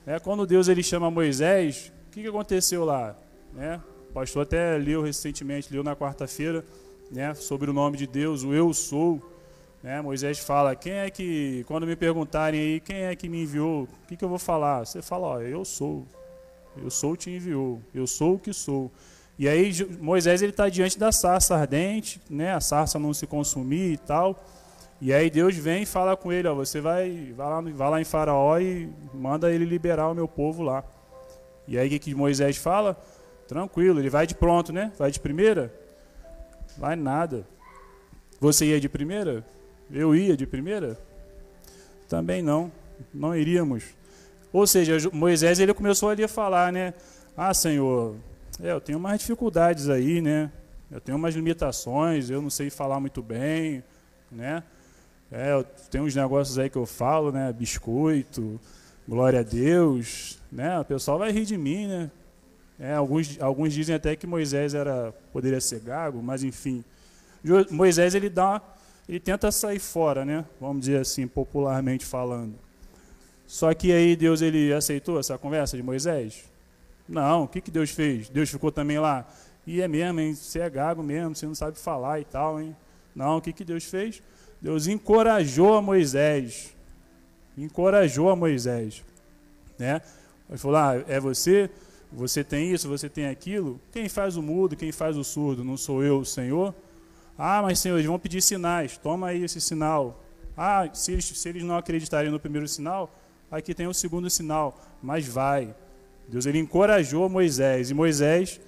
É, 0.07 0.19
quando 0.19 0.47
Deus 0.47 0.67
ele 0.67 0.83
chama 0.83 1.11
Moisés, 1.11 1.93
o 2.09 2.11
que, 2.11 2.23
que 2.23 2.29
aconteceu 2.29 2.85
lá? 2.85 3.17
Né? 3.53 3.81
O 4.09 4.13
pastor 4.13 4.43
até 4.43 4.77
leu 4.77 5.03
recentemente, 5.03 5.73
leu 5.73 5.85
na 5.85 5.95
quarta-feira, 5.95 6.65
né, 7.11 7.35
sobre 7.35 7.71
o 7.71 7.73
nome 7.73 7.97
de 7.97 8.07
Deus, 8.07 8.43
o 8.43 8.53
Eu 8.53 8.73
Sou. 8.73 9.23
Né? 9.83 10.01
Moisés 10.01 10.39
fala, 10.39 10.75
quem 10.75 10.93
é 10.93 11.11
que, 11.11 11.65
quando 11.69 11.87
me 11.87 11.95
perguntarem 11.95 12.61
aí, 12.61 12.81
quem 12.81 13.03
é 13.03 13.15
que 13.15 13.29
me 13.29 13.43
enviou, 13.43 13.85
o 13.85 14.07
que, 14.09 14.17
que 14.17 14.25
eu 14.25 14.29
vou 14.29 14.39
falar? 14.39 14.85
Você 14.85 15.01
fala, 15.01 15.27
ó, 15.27 15.41
eu 15.41 15.65
sou. 15.65 16.05
Eu 16.77 16.91
sou 16.91 17.17
te 17.17 17.31
enviou, 17.31 17.81
eu 17.95 18.07
sou 18.07 18.35
o 18.35 18.39
que 18.39 18.53
sou. 18.53 18.91
E 19.39 19.49
aí 19.49 19.73
Moisés 20.01 20.43
ele 20.43 20.51
está 20.51 20.69
diante 20.69 20.99
da 20.99 21.11
sarça 21.11 21.57
ardente, 21.57 22.21
né? 22.29 22.55
A 22.55 22.61
sarça 22.61 22.99
não 22.99 23.15
se 23.15 23.27
consumir 23.27 23.93
e 23.93 23.97
tal. 23.97 24.39
E 25.01 25.15
aí 25.15 25.31
Deus 25.31 25.57
vem 25.57 25.85
e 25.85 25.87
fala 25.87 26.15
com 26.15 26.31
ele, 26.31 26.47
ó, 26.47 26.55
você 26.55 26.79
vai, 26.79 27.33
vai 27.35 27.49
lá, 27.49 27.61
vai 27.63 27.91
lá 27.91 28.01
em 28.01 28.05
Faraó 28.05 28.59
e 28.59 28.91
manda 29.15 29.51
ele 29.51 29.65
liberar 29.65 30.09
o 30.09 30.15
meu 30.15 30.29
povo 30.29 30.63
lá. 30.63 30.85
E 31.67 31.79
aí 31.79 31.87
o 31.87 31.91
que, 31.91 31.99
que 31.99 32.15
Moisés 32.15 32.59
fala? 32.59 33.03
Tranquilo, 33.49 33.99
ele 33.99 34.11
vai 34.11 34.27
de 34.27 34.35
pronto, 34.35 34.73
né? 34.73 34.93
Vai 34.99 35.11
de 35.11 35.19
primeira? 35.19 35.73
Vai 36.77 36.97
nada. 36.97 37.47
Você 38.39 38.67
ia 38.67 38.81
de 38.81 38.89
primeira? 38.89 39.45
Eu 39.91 40.15
ia 40.15 40.37
de 40.37 40.47
primeira? 40.47 40.99
Também 42.09 42.43
não. 42.43 42.71
Não 43.13 43.35
iríamos. 43.35 43.85
Ou 44.53 44.67
seja, 44.67 45.11
Moisés 45.13 45.61
ele 45.61 45.73
começou 45.73 46.09
ali 46.09 46.25
a 46.25 46.29
falar, 46.29 46.73
né? 46.73 46.95
Ah, 47.37 47.55
Senhor, 47.55 48.17
é, 48.63 48.73
eu 48.73 48.81
tenho 48.81 48.99
umas 48.99 49.19
dificuldades 49.21 49.89
aí, 49.89 50.21
né? 50.21 50.51
Eu 50.91 51.01
tenho 51.01 51.17
umas 51.17 51.35
limitações, 51.35 52.31
eu 52.31 52.43
não 52.43 52.51
sei 52.51 52.69
falar 52.69 52.99
muito 52.99 53.23
bem, 53.23 53.83
né? 54.31 54.63
É, 55.31 55.53
eu 55.53 55.65
tenho 55.91 56.05
uns 56.05 56.15
negócios 56.15 56.59
aí 56.59 56.69
que 56.69 56.77
eu 56.77 56.85
falo, 56.87 57.31
né? 57.31 57.53
Biscoito, 57.53 58.61
glória 59.09 59.41
a 59.41 59.45
Deus, 59.45 60.41
né? 60.51 60.81
O 60.81 60.85
pessoal 60.85 61.19
vai 61.19 61.31
rir 61.31 61.45
de 61.45 61.57
mim, 61.57 61.87
né? 61.87 62.11
É, 62.79 62.95
alguns, 62.95 63.41
alguns 63.41 63.73
dizem 63.73 63.95
até 63.95 64.17
que 64.17 64.27
Moisés 64.27 64.75
era 64.75 65.13
poderia 65.33 65.61
ser 65.61 65.81
gago, 65.81 66.21
mas 66.23 66.43
enfim, 66.43 66.83
Moisés 67.71 68.15
ele 68.15 68.29
dá, 68.29 68.61
ele 69.09 69.21
tenta 69.21 69.53
sair 69.53 69.79
fora, 69.79 70.25
né? 70.25 70.45
Vamos 70.61 70.81
dizer 70.81 71.01
assim, 71.01 71.29
popularmente 71.29 72.05
falando. 72.05 72.55
Só 73.51 73.75
que 73.75 73.91
aí 73.91 74.15
Deus 74.15 74.43
ele 74.43 74.73
aceitou 74.73 75.19
essa 75.19 75.37
conversa 75.37 75.77
de 75.77 75.83
Moisés? 75.83 76.45
Não. 77.09 77.43
O 77.43 77.49
que, 77.49 77.61
que 77.61 77.71
Deus 77.71 77.91
fez? 77.91 78.29
Deus 78.29 78.49
ficou 78.49 78.71
também 78.71 79.01
lá. 79.01 79.27
E 79.67 79.81
é 79.81 79.89
mesmo, 79.89 80.21
hein? 80.21 80.35
Você 80.35 80.61
é 80.61 80.71
gago 80.71 81.03
mesmo, 81.03 81.35
você 81.35 81.47
não 81.47 81.55
sabe 81.55 81.77
falar 81.77 82.21
e 82.21 82.25
tal, 82.25 82.61
hein? 82.61 82.77
Não. 83.13 83.39
O 83.39 83.41
que, 83.41 83.53
que 83.53 83.65
Deus 83.65 83.83
fez? 83.83 84.23
Deus 84.63 84.87
encorajou 84.87 85.75
a 85.75 85.83
Moisés 85.83 86.73
encorajou 87.57 88.31
a 88.31 88.37
Moisés. 88.37 89.05
Né? 89.79 90.01
Ele 90.49 90.59
falou: 90.59 90.77
ah, 90.77 91.05
é 91.09 91.19
você, 91.19 91.71
você 92.13 92.45
tem 92.45 92.73
isso, 92.73 92.89
você 92.89 93.09
tem 93.09 93.27
aquilo. 93.27 93.81
Quem 93.93 94.09
faz 94.09 94.37
o 94.37 94.43
mudo, 94.43 94.77
quem 94.77 94.93
faz 94.93 95.17
o 95.17 95.25
surdo, 95.25 95.65
não 95.65 95.77
sou 95.77 96.05
eu, 96.05 96.21
o 96.21 96.25
Senhor? 96.25 96.75
Ah, 97.37 97.63
mas 97.63 97.79
Senhor, 97.79 97.97
eles 97.97 98.07
vão 98.07 98.19
pedir 98.19 98.43
sinais, 98.43 98.97
toma 98.97 99.29
aí 99.29 99.43
esse 99.43 99.61
sinal. 99.61 100.23
Ah, 100.57 100.89
se 100.93 101.13
eles, 101.13 101.25
se 101.25 101.49
eles 101.49 101.63
não 101.63 101.77
acreditarem 101.77 102.31
no 102.31 102.39
primeiro 102.39 102.69
sinal, 102.69 103.11
aqui 103.51 103.75
tem 103.75 103.87
o 103.87 103.95
segundo 103.95 104.29
sinal, 104.31 104.79
mas 105.03 105.27
vai. 105.27 105.75
Deus 106.29 106.47
ele 106.47 106.59
encorajou 106.59 107.29
Moisés, 107.29 107.91
e 107.91 107.95
Moisés 107.95 108.61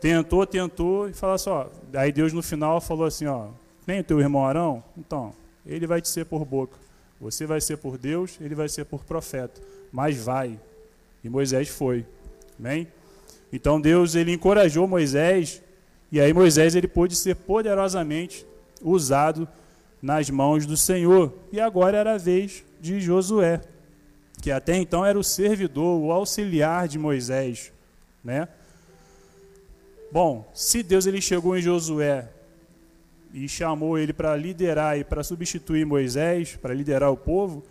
tentou, 0.00 0.46
tentou, 0.46 1.08
e 1.08 1.12
falou 1.12 1.38
só. 1.38 1.62
Assim, 1.62 1.96
aí 1.96 2.12
Deus 2.12 2.32
no 2.32 2.42
final 2.42 2.80
falou 2.80 3.06
assim: 3.06 3.26
ó, 3.26 3.48
nem 3.86 4.00
o 4.00 4.04
teu 4.04 4.20
irmão 4.20 4.46
Arão? 4.46 4.82
Então, 4.96 5.32
ele 5.66 5.86
vai 5.86 6.00
te 6.00 6.08
ser 6.08 6.24
por 6.24 6.44
boca. 6.44 6.76
Você 7.20 7.44
vai 7.46 7.60
ser 7.60 7.76
por 7.76 7.98
Deus, 7.98 8.38
ele 8.40 8.54
vai 8.54 8.68
ser 8.68 8.84
por 8.84 9.04
profeta. 9.04 9.60
Mas 9.92 10.16
vai. 10.16 10.58
E 11.22 11.28
Moisés 11.28 11.68
foi. 11.68 12.06
Amém? 12.58 12.88
Então 13.52 13.80
Deus 13.80 14.14
ele 14.14 14.32
encorajou 14.32 14.86
Moisés 14.86 15.62
e 16.10 16.20
aí 16.20 16.32
Moisés 16.32 16.74
ele 16.74 16.88
pôde 16.88 17.16
ser 17.16 17.36
poderosamente 17.36 18.46
usado 18.82 19.46
nas 20.00 20.30
mãos 20.30 20.66
do 20.66 20.76
Senhor. 20.76 21.32
E 21.52 21.60
agora 21.60 21.98
era 21.98 22.14
a 22.14 22.18
vez 22.18 22.64
de 22.80 23.00
Josué, 23.00 23.60
que 24.40 24.50
até 24.50 24.76
então 24.76 25.04
era 25.04 25.18
o 25.18 25.24
servidor, 25.24 26.00
o 26.00 26.10
auxiliar 26.10 26.88
de 26.88 26.98
Moisés, 26.98 27.72
né? 28.24 28.48
Bom, 30.12 30.50
se 30.52 30.82
Deus 30.82 31.06
ele 31.06 31.20
chegou 31.20 31.56
em 31.56 31.62
Josué 31.62 32.28
e 33.32 33.48
chamou 33.48 33.96
ele 33.96 34.12
para 34.12 34.34
liderar 34.34 34.98
e 34.98 35.04
para 35.04 35.22
substituir 35.22 35.86
Moisés, 35.86 36.56
para 36.56 36.74
liderar 36.74 37.12
o 37.12 37.16
povo, 37.16 37.62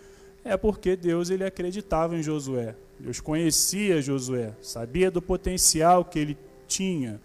é 0.44 0.56
porque 0.56 0.96
Deus 0.96 1.30
ele 1.30 1.44
acreditava 1.44 2.16
em 2.16 2.24
Josué. 2.24 2.76
Deus 3.00 3.20
conhecia 3.20 4.02
Josué, 4.02 4.54
sabia 4.62 5.12
do 5.12 5.22
potencial 5.22 6.06
que 6.06 6.20
ele 6.20 6.38
tinha, 6.68 7.20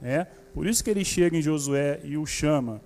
né? 0.00 0.26
Por 0.52 0.66
isso 0.66 0.82
que 0.82 0.90
ele 0.90 1.04
chega 1.04 1.36
em 1.36 1.42
Josué 1.42 2.00
e 2.02 2.16
o 2.16 2.26
chama. 2.26 2.80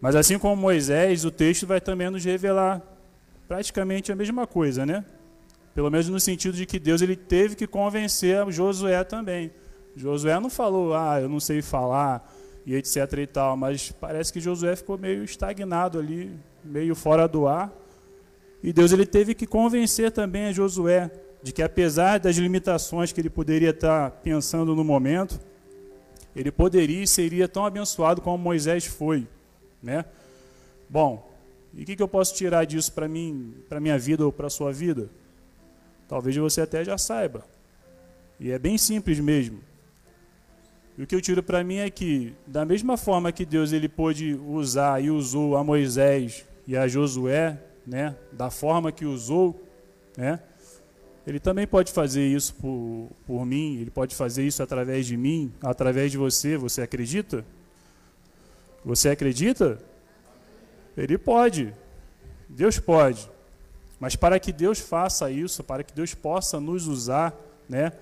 Mas 0.00 0.16
assim 0.16 0.38
como 0.38 0.56
Moisés, 0.56 1.24
o 1.24 1.30
texto 1.30 1.66
vai 1.66 1.80
também 1.80 2.10
nos 2.10 2.24
revelar 2.24 2.82
praticamente 3.52 4.10
a 4.10 4.16
mesma 4.16 4.46
coisa, 4.46 4.86
né? 4.86 5.04
Pelo 5.74 5.90
menos 5.90 6.08
no 6.08 6.18
sentido 6.18 6.56
de 6.56 6.64
que 6.64 6.78
Deus 6.78 7.02
ele 7.02 7.14
teve 7.14 7.54
que 7.54 7.66
convencer 7.66 8.50
Josué 8.50 9.04
também. 9.04 9.52
Josué 9.94 10.40
não 10.40 10.48
falou, 10.48 10.94
ah, 10.94 11.20
eu 11.20 11.28
não 11.28 11.38
sei 11.38 11.60
falar, 11.60 12.34
e 12.64 12.74
etc 12.74 13.12
e 13.18 13.26
tal, 13.26 13.54
mas 13.54 13.92
parece 13.92 14.32
que 14.32 14.40
Josué 14.40 14.74
ficou 14.74 14.96
meio 14.96 15.22
estagnado 15.22 15.98
ali, 15.98 16.34
meio 16.64 16.94
fora 16.94 17.28
do 17.28 17.46
ar. 17.46 17.70
E 18.62 18.72
Deus 18.72 18.90
ele 18.90 19.04
teve 19.04 19.34
que 19.34 19.46
convencer 19.46 20.10
também 20.10 20.46
a 20.46 20.52
Josué 20.52 21.10
de 21.42 21.52
que 21.52 21.62
apesar 21.62 22.20
das 22.20 22.36
limitações 22.36 23.12
que 23.12 23.20
ele 23.20 23.28
poderia 23.28 23.68
estar 23.68 24.12
pensando 24.22 24.74
no 24.74 24.82
momento, 24.82 25.38
ele 26.34 26.50
poderia 26.50 27.02
e 27.02 27.06
seria 27.06 27.46
tão 27.46 27.66
abençoado 27.66 28.22
como 28.22 28.38
Moisés 28.38 28.86
foi, 28.86 29.28
né? 29.82 30.06
Bom, 30.88 31.31
e 31.74 31.82
o 31.82 31.86
que, 31.86 31.96
que 31.96 32.02
eu 32.02 32.08
posso 32.08 32.34
tirar 32.34 32.64
disso 32.64 32.92
para 32.92 33.08
mim, 33.08 33.54
para 33.68 33.80
minha 33.80 33.98
vida 33.98 34.24
ou 34.24 34.32
para 34.32 34.46
a 34.46 34.50
sua 34.50 34.72
vida? 34.72 35.08
Talvez 36.06 36.36
você 36.36 36.60
até 36.60 36.84
já 36.84 36.98
saiba. 36.98 37.44
E 38.38 38.50
é 38.50 38.58
bem 38.58 38.76
simples 38.76 39.18
mesmo. 39.18 39.60
E 40.98 41.02
o 41.02 41.06
que 41.06 41.14
eu 41.14 41.22
tiro 41.22 41.42
para 41.42 41.64
mim 41.64 41.76
é 41.76 41.88
que, 41.88 42.34
da 42.46 42.64
mesma 42.66 42.96
forma 42.98 43.32
que 43.32 43.46
Deus 43.46 43.72
ele 43.72 43.88
pôde 43.88 44.34
usar 44.34 45.02
e 45.02 45.10
usou 45.10 45.56
a 45.56 45.64
Moisés 45.64 46.44
e 46.66 46.76
a 46.76 46.86
Josué, 46.86 47.58
né, 47.86 48.14
da 48.30 48.50
forma 48.50 48.92
que 48.92 49.06
usou, 49.06 49.66
né, 50.16 50.38
ele 51.26 51.40
também 51.40 51.66
pode 51.66 51.92
fazer 51.92 52.26
isso 52.26 52.54
por, 52.56 53.08
por 53.26 53.46
mim, 53.46 53.76
ele 53.76 53.90
pode 53.90 54.14
fazer 54.14 54.44
isso 54.44 54.62
através 54.62 55.06
de 55.06 55.16
mim, 55.16 55.52
através 55.62 56.10
de 56.10 56.18
você. 56.18 56.56
Você 56.56 56.82
acredita? 56.82 57.44
Você 58.84 59.08
acredita? 59.08 59.78
Ele 60.96 61.16
pode. 61.18 61.72
Deus 62.48 62.78
pode. 62.78 63.30
Mas 63.98 64.16
para 64.16 64.38
que 64.38 64.52
Deus 64.52 64.78
faça 64.78 65.30
isso, 65.30 65.62
para 65.62 65.82
que 65.82 65.94
Deus 65.94 66.14
possa 66.14 66.58
nos 66.58 66.86
usar, 66.86 67.34
né? 67.68 67.92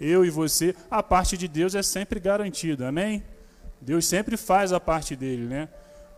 Eu 0.00 0.24
e 0.24 0.30
você, 0.30 0.76
a 0.90 1.02
parte 1.02 1.36
de 1.36 1.48
Deus 1.48 1.74
é 1.74 1.82
sempre 1.82 2.20
garantida, 2.20 2.88
amém? 2.88 3.24
Deus 3.80 4.06
sempre 4.06 4.36
faz 4.36 4.72
a 4.72 4.78
parte 4.78 5.16
dele, 5.16 5.44
né? 5.44 5.68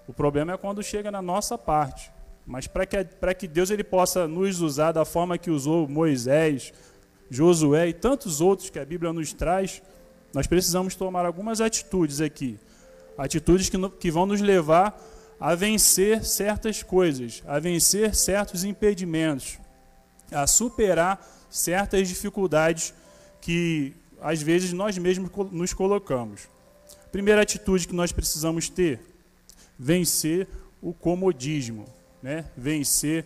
O 0.07 0.13
problema 0.13 0.53
é 0.53 0.57
quando 0.57 0.83
chega 0.83 1.11
na 1.11 1.23
nossa 1.23 1.57
parte. 1.57 2.11
Mas 2.47 2.67
para 2.67 2.85
que, 2.85 3.05
que 3.39 3.49
Deus 3.49 3.71
ele 3.71 3.85
possa 3.85 4.27
nos 4.27 4.61
usar 4.61 4.93
da 4.93 5.05
forma 5.05 5.39
que 5.39 5.51
usou 5.51 5.89
Moisés, 5.89 6.73
Josué 7.31 7.89
e 7.89 7.93
tantos 7.93 8.41
outros 8.41 8.71
que 8.71 8.79
a 8.79 8.85
Bíblia 8.85 9.13
nos 9.13 9.33
traz, 9.33 9.81
nós 10.35 10.49
precisamos 10.49 10.97
tomar 10.97 11.25
algumas 11.25 11.61
atitudes 11.61 12.21
aqui. 12.21 12.59
Atitudes 13.17 13.69
que, 13.69 13.89
que 13.91 14.11
vão 14.11 14.27
nos 14.27 14.41
levar 14.41 15.01
a 15.41 15.55
vencer 15.55 16.25
certas 16.25 16.83
coisas, 16.83 17.43
a 17.47 17.59
vencer 17.59 18.15
certos 18.15 18.63
impedimentos, 18.63 19.59
a 20.31 20.47
superar 20.47 21.27
certas 21.49 22.07
dificuldades 22.07 22.95
que 23.41 23.95
às 24.21 24.43
vezes 24.43 24.73
nós 24.73 24.99
mesmos 24.99 25.31
nos 25.51 25.73
colocamos. 25.73 26.43
Primeira 27.11 27.43
atitude 27.43 27.89
que 27.89 27.95
nós 27.95 28.13
precisamos 28.13 28.69
ter: 28.69 29.01
vencer 29.79 30.47
o 30.83 30.93
comodismo 30.93 31.87
né, 32.23 32.45
vencer 32.57 33.25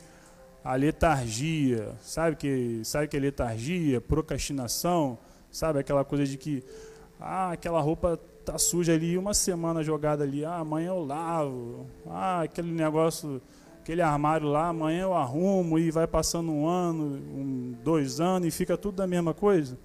a 0.62 0.74
letargia. 0.74 1.94
Sabe 2.00 2.36
que 2.36 2.80
sabe 2.84 3.08
que 3.08 3.16
é 3.16 3.20
letargia, 3.20 4.00
procrastinação, 4.00 5.18
sabe 5.50 5.78
aquela 5.78 6.04
coisa 6.04 6.26
de 6.26 6.36
que 6.36 6.62
ah, 7.20 7.52
aquela 7.52 7.80
roupa 7.80 8.18
tá 8.52 8.58
suja 8.58 8.92
ali, 8.92 9.16
uma 9.16 9.34
semana 9.34 9.82
jogada 9.82 10.24
ali, 10.24 10.44
ah, 10.44 10.56
amanhã 10.56 10.88
eu 10.88 11.04
lavo. 11.04 11.86
Ah, 12.06 12.42
aquele 12.42 12.70
negócio, 12.70 13.40
aquele 13.80 14.02
armário 14.02 14.46
lá, 14.48 14.68
amanhã 14.68 15.02
eu 15.02 15.14
arrumo 15.14 15.78
e 15.78 15.90
vai 15.90 16.06
passando 16.06 16.52
um 16.52 16.66
ano, 16.66 17.04
um, 17.04 17.74
dois 17.82 18.20
anos 18.20 18.48
e 18.48 18.50
fica 18.50 18.76
tudo 18.76 18.96
da 18.96 19.06
mesma 19.06 19.32
coisa. 19.32 19.78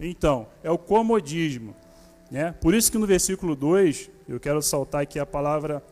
Então, 0.00 0.46
é 0.62 0.70
o 0.70 0.78
comodismo. 0.78 1.74
Né? 2.30 2.54
Por 2.60 2.74
isso 2.74 2.90
que 2.90 2.98
no 2.98 3.06
versículo 3.06 3.54
2, 3.54 4.10
eu 4.28 4.40
quero 4.40 4.60
saltar 4.62 5.02
aqui 5.02 5.18
a 5.18 5.26
palavra 5.26 5.82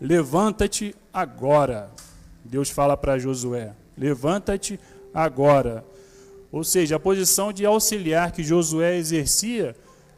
Levanta-te 0.00 0.94
agora. 1.12 1.90
Deus 2.44 2.70
fala 2.70 2.96
para 2.96 3.18
Josué: 3.18 3.72
Levanta-te 3.96 4.78
agora. 5.12 5.84
Ou 6.52 6.62
seja, 6.62 6.96
a 6.96 7.00
posição 7.00 7.52
de 7.52 7.64
auxiliar 7.64 8.30
que 8.32 8.42
Josué 8.42 8.96
exercia 8.96 9.74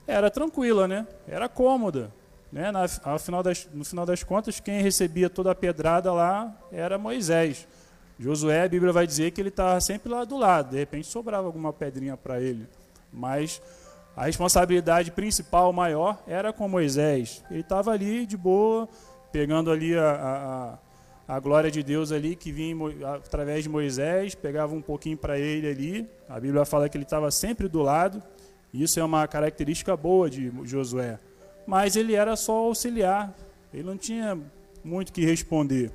era 0.08 0.30
tranquila, 0.30 0.88
né? 0.88 1.06
Era 1.28 1.48
cômoda. 1.48 2.10
Né? 2.50 2.72
Na, 2.72 2.86
ao 3.04 3.18
final 3.18 3.42
das, 3.42 3.68
no 3.72 3.84
final 3.84 4.06
das 4.06 4.22
contas, 4.22 4.58
quem 4.58 4.80
recebia 4.80 5.28
toda 5.28 5.50
a 5.50 5.54
pedrada 5.54 6.12
lá 6.12 6.52
era 6.72 6.96
Moisés. 6.96 7.68
Josué, 8.18 8.64
a 8.64 8.68
Bíblia 8.68 8.92
vai 8.92 9.06
dizer 9.06 9.30
que 9.30 9.40
ele 9.40 9.50
estava 9.50 9.80
sempre 9.80 10.10
lá 10.10 10.24
do 10.24 10.36
lado. 10.36 10.70
De 10.70 10.78
repente 10.78 11.06
sobrava 11.06 11.46
alguma 11.46 11.72
pedrinha 11.72 12.16
para 12.16 12.40
ele. 12.40 12.66
Mas 13.12 13.60
a 14.16 14.24
responsabilidade 14.24 15.12
principal, 15.12 15.72
maior, 15.72 16.20
era 16.26 16.52
com 16.52 16.66
Moisés. 16.68 17.44
Ele 17.50 17.60
estava 17.60 17.92
ali 17.92 18.26
de 18.26 18.36
boa, 18.36 18.88
pegando 19.30 19.70
ali 19.70 19.96
a, 19.96 20.78
a, 21.28 21.36
a, 21.36 21.38
glória 21.38 21.71
de 21.71 21.82
Deus 21.82 22.10
ali 22.10 22.34
que 22.34 22.50
vinha 22.50 22.75
através 23.14 23.62
de 23.62 23.68
Moisés, 23.68 24.34
pegava 24.34 24.75
um 24.75 24.82
pouquinho 24.82 25.16
para 25.16 25.38
ele 25.38 25.68
ali. 25.68 26.10
A 26.28 26.40
Bíblia 26.40 26.64
fala 26.64 26.88
que 26.88 26.97
ele 26.97 27.04
estava 27.04 27.30
sempre 27.30 27.68
do 27.68 27.82
lado. 27.82 28.23
Isso 28.73 29.00
é 29.00 29.04
uma 29.04 29.26
característica 29.26 29.97
boa 29.97 30.28
de 30.28 30.52
Josué. 30.65 31.19
Mas 31.67 31.97
ele 31.97 32.15
era 32.15 32.37
só 32.37 32.52
auxiliar. 32.52 33.35
Ele 33.73 33.83
não 33.83 33.97
tinha 33.97 34.39
muito 34.85 35.13
que 35.13 35.25
responder. 35.25 35.91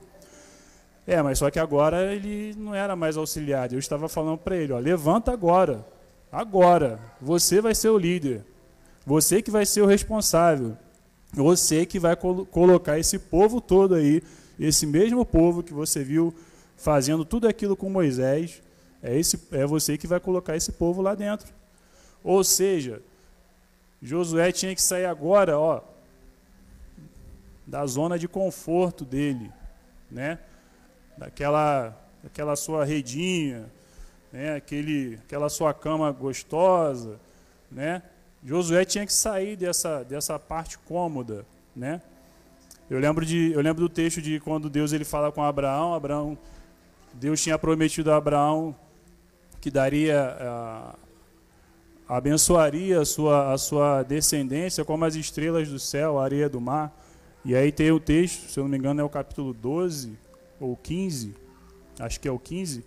É, 1.06 1.22
mas 1.22 1.40
só 1.40 1.52
que 1.52 1.60
agora 1.60 2.14
ele 2.14 2.54
não 2.58 2.74
era 2.74 2.96
mais 2.96 3.18
auxiliar. 3.18 3.72
Eu 3.72 3.80
estava 3.80 4.08
falando 4.08 4.38
para 4.38 4.56
ele, 4.56 4.72
ó, 4.72 4.80
levanta 4.80 5.32
agora. 5.32 5.86
Agora, 6.32 7.00
você 7.22 7.62
vai 7.62 7.76
ser 7.76 7.90
o 7.90 7.98
líder. 7.98 8.44
Você 9.06 9.42
que 9.42 9.52
vai 9.52 9.66
ser 9.66 9.82
o 9.82 9.86
responsável. 9.86 10.78
Você 11.34 11.86
que 11.86 12.00
vai 12.00 12.16
col 12.16 12.46
colocar 12.46 12.98
esse 12.98 13.18
povo 13.18 13.60
todo 13.60 13.96
aí, 13.96 14.22
esse 14.60 14.86
mesmo 14.86 15.26
povo 15.26 15.64
que 15.64 15.74
você 15.74 16.04
viu 16.04 16.34
fazendo 16.78 17.26
tudo 17.26 17.48
aquilo 17.48 17.76
com 17.76 17.90
Moisés, 17.90 18.62
é, 19.02 19.18
esse, 19.18 19.40
é 19.52 19.66
você 19.66 19.98
que 19.98 20.08
vai 20.08 20.20
colocar 20.20 20.56
esse 20.56 20.72
povo 20.72 21.02
lá 21.02 21.16
dentro. 21.16 21.52
Ou 22.24 22.44
seja, 22.44 23.02
Josué 24.02 24.52
tinha 24.52 24.74
que 24.74 24.82
sair 24.82 25.06
agora, 25.06 25.60
ó, 25.60 25.82
da 27.66 27.86
zona 27.86 28.18
de 28.20 28.28
conforto 28.28 29.06
dele, 29.06 29.52
né? 30.10 30.40
Daquela, 31.18 31.98
daquela 32.22 32.56
sua 32.56 32.86
redinha, 32.86 33.66
né? 34.32 34.56
Aquele, 34.56 35.20
aquela 35.26 35.50
sua 35.50 35.74
cama 35.74 36.12
gostosa, 36.12 37.20
né? 37.72 38.02
Josué 38.44 38.84
tinha 38.84 39.06
que 39.06 39.14
sair 39.14 39.56
dessa, 39.56 40.04
dessa 40.04 40.38
parte 40.38 40.78
cômoda, 40.80 41.46
né? 41.76 42.02
Eu 42.90 43.00
lembro, 43.00 43.26
de, 43.26 43.52
eu 43.54 43.62
lembro 43.62 43.82
do 43.82 43.90
texto 43.90 44.22
de 44.22 44.40
quando 44.42 44.70
Deus 44.70 44.92
ele 44.92 45.06
fala 45.06 45.32
com 45.32 45.42
Abraão, 45.42 45.94
Abraão 45.94 46.38
Deus 47.14 47.42
tinha 47.42 47.58
prometido 47.58 48.12
a 48.12 48.18
Abraão 48.18 48.76
que 49.62 49.72
daria, 49.72 50.36
abençoaria 52.15 53.02
a 53.02 53.06
sua, 53.06 53.54
a 53.54 53.58
sua 53.58 54.04
descendência 54.04 54.86
como 54.86 55.04
as 55.04 55.15
estrelas 55.15 55.67
do 55.67 55.80
céu, 55.80 56.19
a 56.19 56.23
areia 56.23 56.47
do 56.47 56.62
mar. 56.62 56.95
E 57.43 57.56
aí 57.56 57.71
tem 57.71 57.91
o 57.91 57.99
texto, 57.99 58.49
se 58.49 58.60
eu 58.60 58.63
não 58.63 58.71
me 58.71 58.78
engano 58.78 59.02
é 59.02 59.04
o 59.04 59.10
capítulo 59.10 59.54
12 59.54 60.17
ou 60.60 60.78
15, 60.78 61.36
acho 61.99 62.19
que 62.19 62.28
é 62.28 62.32
o 62.32 62.39
15, 62.39 62.84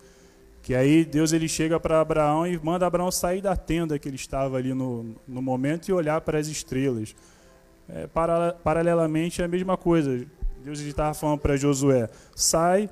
que 0.62 0.74
aí 0.74 1.04
Deus 1.04 1.32
ele 1.32 1.48
chega 1.48 1.78
para 1.78 2.00
Abraão 2.00 2.46
e 2.46 2.58
manda 2.58 2.86
Abraão 2.86 3.10
sair 3.10 3.40
da 3.40 3.56
tenda 3.56 3.98
que 3.98 4.08
ele 4.08 4.16
estava 4.16 4.56
ali 4.56 4.72
no, 4.72 5.14
no 5.26 5.42
momento 5.42 5.88
e 5.88 5.92
olhar 5.92 6.20
para 6.20 6.38
as 6.38 6.46
estrelas. 6.46 7.14
É, 7.88 8.06
para, 8.06 8.52
paralelamente 8.52 9.42
é 9.42 9.44
a 9.44 9.48
mesma 9.48 9.76
coisa. 9.76 10.26
Deus 10.64 10.80
estava 10.80 11.14
falando 11.14 11.40
para 11.40 11.56
Josué: 11.56 12.08
sai 12.34 12.88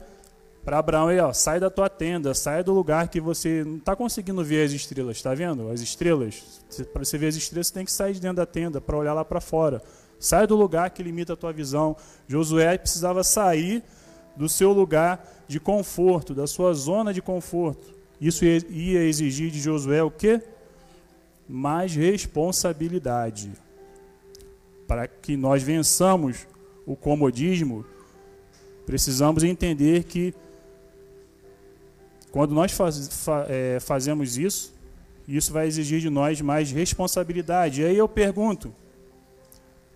para 0.64 0.78
Abraão 0.78 1.08
aí, 1.08 1.20
ó, 1.20 1.30
sai 1.32 1.60
da 1.60 1.68
tua 1.68 1.90
tenda, 1.90 2.32
sai 2.32 2.64
do 2.64 2.72
lugar 2.72 3.08
que 3.08 3.20
você 3.20 3.62
não 3.64 3.76
está 3.76 3.94
conseguindo 3.94 4.42
ver 4.42 4.64
as 4.64 4.72
estrelas, 4.72 5.18
está 5.18 5.34
vendo? 5.34 5.70
As 5.70 5.82
estrelas. 5.82 6.62
Para 6.90 7.04
você 7.04 7.18
ver 7.18 7.26
as 7.26 7.36
estrelas, 7.36 7.66
você 7.66 7.74
tem 7.74 7.84
que 7.84 7.92
sair 7.92 8.14
de 8.14 8.20
dentro 8.20 8.36
da 8.36 8.46
tenda 8.46 8.80
para 8.80 8.96
olhar 8.96 9.12
lá 9.12 9.24
para 9.24 9.42
fora. 9.42 9.82
Sai 10.18 10.46
do 10.46 10.56
lugar 10.56 10.88
que 10.88 11.02
limita 11.02 11.34
a 11.34 11.36
tua 11.36 11.52
visão. 11.52 11.94
Josué 12.26 12.78
precisava 12.78 13.22
sair 13.22 13.82
do 14.34 14.48
seu 14.48 14.72
lugar 14.72 15.44
de 15.46 15.60
conforto, 15.60 16.34
da 16.34 16.46
sua 16.46 16.72
zona 16.72 17.12
de 17.12 17.20
conforto. 17.20 17.94
Isso 18.18 18.46
ia 18.46 19.04
exigir 19.04 19.50
de 19.50 19.60
Josué 19.60 20.02
o 20.02 20.10
quê? 20.10 20.40
Mais 21.46 21.94
responsabilidade. 21.94 23.52
Para 24.88 25.06
que 25.06 25.36
nós 25.36 25.62
vençamos 25.62 26.46
o 26.86 26.96
comodismo, 26.96 27.84
precisamos 28.86 29.44
entender 29.44 30.04
que 30.04 30.32
quando 32.34 32.52
nós 32.52 32.72
faz, 32.72 33.06
fa, 33.12 33.46
é, 33.48 33.78
fazemos 33.78 34.36
isso, 34.36 34.74
isso 35.28 35.52
vai 35.52 35.68
exigir 35.68 36.00
de 36.00 36.10
nós 36.10 36.40
mais 36.40 36.68
responsabilidade. 36.72 37.80
E 37.80 37.84
aí 37.84 37.96
eu 37.96 38.08
pergunto: 38.08 38.74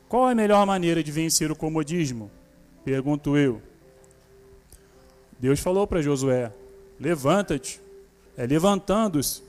qual 0.08 0.28
é 0.28 0.32
a 0.32 0.36
melhor 0.36 0.64
maneira 0.64 1.02
de 1.02 1.10
vencer 1.10 1.50
o 1.50 1.56
comodismo? 1.56 2.30
Pergunto 2.84 3.36
eu. 3.36 3.60
Deus 5.36 5.58
falou 5.58 5.84
para 5.84 6.00
Josué: 6.00 6.52
levanta-te. 7.00 7.80
É 8.36 8.46
levantando-se, 8.46 9.42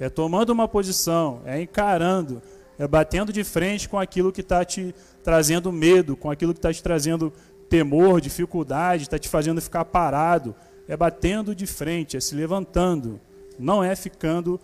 é 0.00 0.08
tomando 0.08 0.54
uma 0.54 0.66
posição, 0.66 1.42
é 1.44 1.60
encarando, 1.60 2.40
é 2.78 2.88
batendo 2.88 3.30
de 3.30 3.44
frente 3.44 3.90
com 3.90 3.98
aquilo 3.98 4.32
que 4.32 4.40
está 4.40 4.64
te 4.64 4.94
trazendo 5.22 5.70
medo, 5.70 6.16
com 6.16 6.30
aquilo 6.30 6.54
que 6.54 6.60
está 6.60 6.72
te 6.72 6.82
trazendo 6.82 7.30
temor, 7.68 8.22
dificuldade, 8.22 9.02
está 9.02 9.18
te 9.18 9.28
fazendo 9.28 9.60
ficar 9.60 9.84
parado. 9.84 10.56
É 10.92 10.96
batendo 10.96 11.54
de 11.54 11.66
frente, 11.66 12.18
é 12.18 12.20
se 12.20 12.34
levantando, 12.34 13.18
não 13.58 13.82
é 13.82 13.96
ficando 13.96 14.60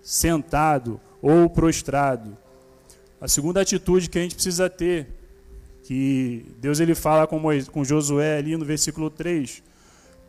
sentado 0.00 0.98
ou 1.20 1.50
prostrado. 1.50 2.34
A 3.20 3.28
segunda 3.28 3.60
atitude 3.60 4.08
que 4.08 4.18
a 4.18 4.22
gente 4.22 4.34
precisa 4.34 4.70
ter, 4.70 5.08
que 5.84 6.46
Deus 6.58 6.80
ele 6.80 6.94
fala 6.94 7.26
com, 7.26 7.38
Moisés, 7.38 7.68
com 7.68 7.84
Josué 7.84 8.38
ali 8.38 8.56
no 8.56 8.64
versículo 8.64 9.10
3, 9.10 9.62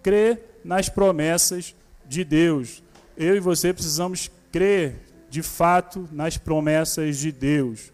crer 0.03 0.59
nas 0.61 0.89
promessas 0.89 1.73
de 2.05 2.25
Deus. 2.25 2.83
Eu 3.15 3.37
e 3.37 3.39
você 3.39 3.71
precisamos 3.71 4.29
crer 4.51 4.97
de 5.29 5.41
fato 5.41 6.05
nas 6.11 6.37
promessas 6.37 7.17
de 7.17 7.31
Deus. 7.31 7.93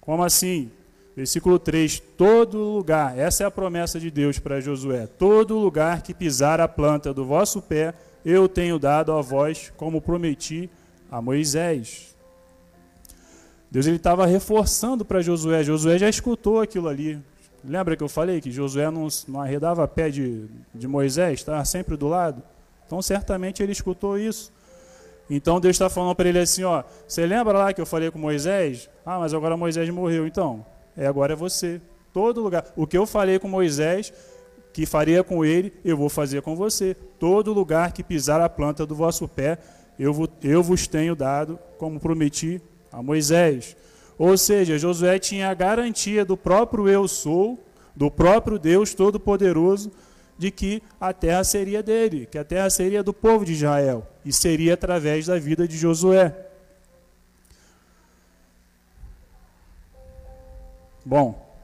Como 0.00 0.24
assim? 0.24 0.70
Versículo 1.16 1.58
3: 1.58 2.00
Todo 2.16 2.58
lugar, 2.58 3.18
essa 3.18 3.44
é 3.44 3.46
a 3.46 3.50
promessa 3.50 3.98
de 3.98 4.10
Deus 4.10 4.38
para 4.38 4.60
Josué: 4.60 5.06
todo 5.06 5.58
lugar 5.58 6.02
que 6.02 6.14
pisar 6.14 6.60
a 6.60 6.68
planta 6.68 7.12
do 7.12 7.24
vosso 7.24 7.60
pé, 7.60 7.94
eu 8.24 8.48
tenho 8.48 8.78
dado 8.78 9.12
a 9.12 9.20
vós, 9.20 9.72
como 9.76 10.00
prometi 10.00 10.70
a 11.10 11.20
Moisés. 11.20 12.14
Deus 13.70 13.86
ele 13.86 13.96
estava 13.96 14.26
reforçando 14.26 15.04
para 15.04 15.20
Josué. 15.20 15.62
Josué 15.62 15.98
já 15.98 16.08
escutou 16.08 16.60
aquilo 16.60 16.88
ali. 16.88 17.18
Lembra 17.64 17.96
que 17.96 18.02
eu 18.02 18.08
falei 18.08 18.40
que 18.40 18.50
Josué 18.50 18.90
não, 18.90 19.06
não 19.28 19.40
arredava 19.40 19.86
pé 19.86 20.08
de, 20.10 20.46
de 20.74 20.88
Moisés, 20.88 21.40
estava 21.40 21.64
sempre 21.64 21.96
do 21.96 22.08
lado? 22.08 22.42
Então, 22.86 23.00
certamente 23.02 23.62
ele 23.62 23.72
escutou 23.72 24.18
isso. 24.18 24.50
Então, 25.28 25.60
Deus 25.60 25.74
está 25.74 25.88
falando 25.88 26.14
para 26.14 26.28
ele 26.28 26.38
assim: 26.38 26.64
ó, 26.64 26.82
você 27.06 27.24
lembra 27.26 27.56
lá 27.56 27.72
que 27.72 27.80
eu 27.80 27.86
falei 27.86 28.10
com 28.10 28.18
Moisés? 28.18 28.88
Ah, 29.06 29.18
mas 29.18 29.32
agora 29.32 29.56
Moisés 29.56 29.88
morreu. 29.90 30.26
Então, 30.26 30.64
é 30.96 31.06
agora 31.06 31.32
é 31.32 31.36
você. 31.36 31.80
Todo 32.12 32.40
lugar. 32.40 32.64
O 32.76 32.86
que 32.86 32.98
eu 32.98 33.06
falei 33.06 33.38
com 33.38 33.48
Moisés, 33.48 34.12
que 34.72 34.86
faria 34.86 35.22
com 35.22 35.44
ele, 35.44 35.72
eu 35.84 35.96
vou 35.96 36.08
fazer 36.08 36.42
com 36.42 36.56
você. 36.56 36.94
Todo 37.18 37.52
lugar 37.52 37.92
que 37.92 38.02
pisar 38.02 38.40
a 38.40 38.48
planta 38.48 38.84
do 38.84 38.94
vosso 38.94 39.28
pé, 39.28 39.58
eu, 39.98 40.28
eu 40.42 40.62
vos 40.62 40.86
tenho 40.86 41.14
dado, 41.14 41.58
como 41.78 42.00
prometi 42.00 42.60
a 42.90 43.02
Moisés. 43.02 43.76
Ou 44.18 44.36
seja, 44.36 44.78
Josué 44.78 45.18
tinha 45.18 45.48
a 45.48 45.54
garantia 45.54 46.24
do 46.24 46.36
próprio 46.36 46.88
eu 46.88 47.06
sou, 47.08 47.58
do 47.94 48.10
próprio 48.10 48.58
Deus 48.58 48.94
Todo-Poderoso, 48.94 49.90
de 50.36 50.50
que 50.50 50.82
a 51.00 51.12
terra 51.12 51.44
seria 51.44 51.82
dele, 51.82 52.26
que 52.30 52.38
a 52.38 52.44
terra 52.44 52.70
seria 52.70 53.02
do 53.02 53.12
povo 53.12 53.44
de 53.44 53.52
Israel, 53.52 54.06
e 54.24 54.32
seria 54.32 54.74
através 54.74 55.26
da 55.26 55.38
vida 55.38 55.68
de 55.68 55.76
Josué. 55.76 56.49
Bom, 61.10 61.58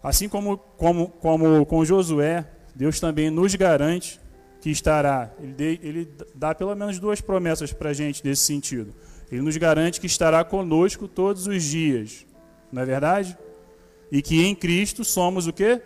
assim 0.00 0.28
como, 0.28 0.58
como, 0.76 1.08
como 1.08 1.66
com 1.66 1.84
Josué, 1.84 2.46
Deus 2.72 3.00
também 3.00 3.30
nos 3.30 3.56
garante 3.56 4.20
que 4.60 4.70
estará. 4.70 5.28
Ele, 5.42 5.80
ele 5.82 6.12
dá 6.32 6.54
pelo 6.54 6.72
menos 6.76 7.00
duas 7.00 7.20
promessas 7.20 7.72
para 7.72 7.90
a 7.90 7.92
gente 7.92 8.24
nesse 8.24 8.42
sentido. 8.42 8.94
Ele 9.28 9.42
nos 9.42 9.56
garante 9.56 10.00
que 10.00 10.06
estará 10.06 10.44
conosco 10.44 11.08
todos 11.08 11.48
os 11.48 11.64
dias. 11.64 12.24
Não 12.70 12.80
é 12.82 12.86
verdade? 12.86 13.36
E 14.12 14.22
que 14.22 14.40
em 14.40 14.54
Cristo 14.54 15.04
somos 15.04 15.48
o 15.48 15.52
quê? 15.52 15.82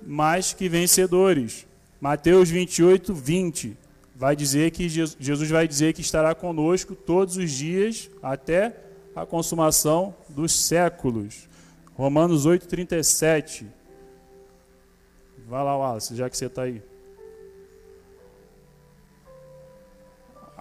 Mais 0.00 0.52
que 0.52 0.68
vencedores. 0.68 1.66
Mateus 2.00 2.50
28, 2.50 3.12
20 3.12 3.76
vai 4.14 4.36
dizer 4.36 4.70
que 4.70 4.88
Jesus 4.88 5.50
vai 5.50 5.66
dizer 5.66 5.92
que 5.92 6.02
estará 6.02 6.36
conosco 6.36 6.94
todos 6.94 7.36
os 7.36 7.50
dias 7.50 8.08
até 8.22 8.91
a 9.14 9.26
consumação 9.26 10.14
dos 10.28 10.52
séculos. 10.52 11.48
Romanos 11.94 12.46
8, 12.46 12.66
37. 12.66 13.66
Vai 15.46 15.62
lá, 15.62 15.76
Wallace, 15.76 16.16
já 16.16 16.30
que 16.30 16.36
você 16.36 16.46
está 16.46 16.62
aí. 16.62 16.82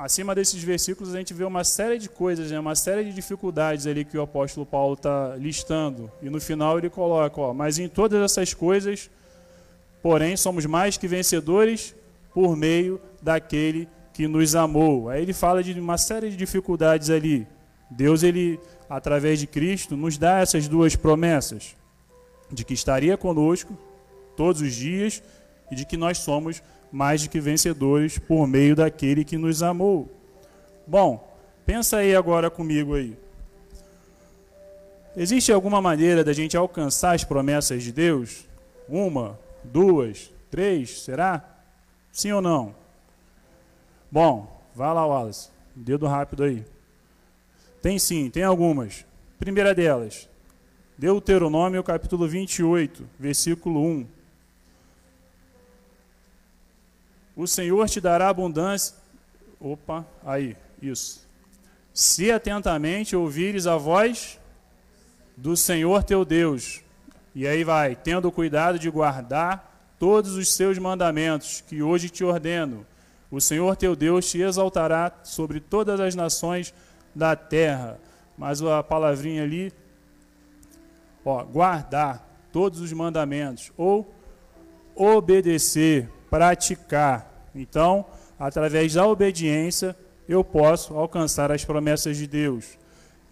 acima 0.04 0.34
desses 0.34 0.62
versículos 0.64 1.14
a 1.14 1.18
gente 1.20 1.32
vê 1.32 1.44
uma 1.44 1.64
série 1.64 2.00
de 2.00 2.10
coisas, 2.10 2.50
né? 2.50 2.60
uma 2.60 2.74
série 2.74 3.04
de 3.04 3.14
dificuldades 3.14 3.86
ali 3.86 4.04
que 4.04 4.18
o 4.18 4.22
apóstolo 4.22 4.66
Paulo 4.66 4.96
está 4.96 5.36
listando. 5.36 6.12
E 6.24 6.30
no 6.30 6.42
final 6.42 6.80
ele 6.80 6.90
coloca, 6.90 7.40
ó, 7.40 7.54
mas 7.54 7.78
em 7.78 7.88
todas 7.88 8.20
essas 8.20 8.52
coisas, 8.54 9.12
porém, 10.02 10.36
somos 10.36 10.66
mais 10.66 10.98
que 10.98 11.08
vencedores 11.08 11.94
por 12.34 12.56
meio 12.56 13.00
daquele 13.22 13.88
que 14.12 14.28
nos 14.28 14.56
amou. 14.56 15.08
Aí 15.08 15.22
ele 15.22 15.34
fala 15.34 15.62
de 15.62 15.80
uma 15.80 16.00
série 16.00 16.32
de 16.32 16.36
dificuldades 16.36 17.12
ali. 17.12 17.48
Deus, 17.92 18.24
ele, 18.24 18.58
através 18.90 19.38
de 19.38 19.46
Cristo, 19.46 19.98
nos 19.98 20.18
dá 20.18 20.40
essas 20.40 20.68
duas 20.68 20.96
promessas: 20.96 21.76
de 22.50 22.64
que 22.64 22.74
estaria 22.74 23.18
conosco 23.18 23.78
todos 24.38 24.62
os 24.62 24.74
dias 24.74 25.22
e 25.70 25.76
de 25.76 25.86
que 25.86 25.98
nós 25.98 26.20
somos 26.20 26.64
mais 26.90 27.24
do 27.24 27.30
que 27.30 27.40
vencedores 27.40 28.18
por 28.18 28.48
meio 28.48 28.76
daquele 28.76 29.26
que 29.26 29.38
nos 29.38 29.62
amou. 29.62 30.10
Bom, 30.88 31.38
pensa 31.66 31.98
aí 31.98 32.16
agora 32.16 32.50
comigo 32.50 32.96
aí. 32.96 33.18
Existe 35.16 35.52
alguma 35.52 35.82
maneira 35.82 36.24
da 36.24 36.32
gente 36.32 36.56
alcançar 36.56 37.14
as 37.14 37.24
promessas 37.26 37.84
de 37.84 37.92
Deus? 37.92 38.46
Uma, 38.88 39.38
duas, 39.64 40.32
três, 40.50 41.02
será? 41.02 41.44
Sim 42.12 42.32
ou 42.32 42.42
não? 42.42 42.74
Bom, 44.10 44.62
vá 44.74 44.94
lá, 44.94 45.06
Wallace. 45.06 45.50
Dedo 45.76 46.08
rápido 46.08 46.44
aí. 46.44 46.66
Tem 47.82 47.98
sim, 47.98 48.30
tem 48.30 48.44
algumas. 48.44 49.06
Primeira 49.40 49.74
delas, 49.74 50.30
Deuteronômio 50.98 51.84
capítulo 51.84 52.28
28, 52.28 53.04
versículo 53.20 53.84
1. 53.84 54.08
O 57.36 57.48
Senhor 57.48 57.90
te 57.90 58.00
dará 58.00 58.30
abundância. 58.30 58.96
Opa, 59.60 60.06
aí, 60.24 60.56
isso. 60.80 61.26
Se 61.92 62.32
atentamente 62.32 63.16
ouvires 63.16 63.66
a 63.66 63.78
voz 63.78 64.40
do 65.36 65.58
Senhor 65.58 66.04
teu 66.04 66.24
Deus. 66.24 66.82
E 67.34 67.48
aí 67.48 67.64
vai, 67.64 67.96
tendo 67.96 68.32
cuidado 68.32 68.78
de 68.78 68.90
guardar 68.90 69.96
todos 69.98 70.36
os 70.36 70.54
seus 70.54 70.78
mandamentos 70.78 71.64
que 71.68 71.82
hoje 71.82 72.10
te 72.10 72.24
ordeno. 72.24 72.86
O 73.32 73.42
Senhor 73.42 73.76
teu 73.76 73.96
Deus 73.96 74.30
te 74.30 74.42
exaltará 74.42 75.12
sobre 75.24 75.60
todas 75.60 76.00
as 76.00 76.14
nações 76.14 76.74
da 77.14 77.36
terra. 77.36 78.00
Mas 78.38 78.62
a 78.62 78.82
palavrinha 78.82 79.44
ali, 79.44 79.72
ó, 81.24 81.44
guardar 81.44 82.28
todos 82.52 82.80
os 82.80 82.92
mandamentos 82.92 83.72
ou 83.78 84.14
obedecer 84.96 86.10
praticar. 86.30 87.50
Então, 87.54 88.06
através 88.40 88.94
da 88.94 89.06
obediência, 89.06 89.96
eu 90.28 90.44
posso 90.44 90.96
alcançar 90.96 91.52
as 91.52 91.66
promessas 91.66 92.18
de 92.18 92.28
Deus. 92.28 92.78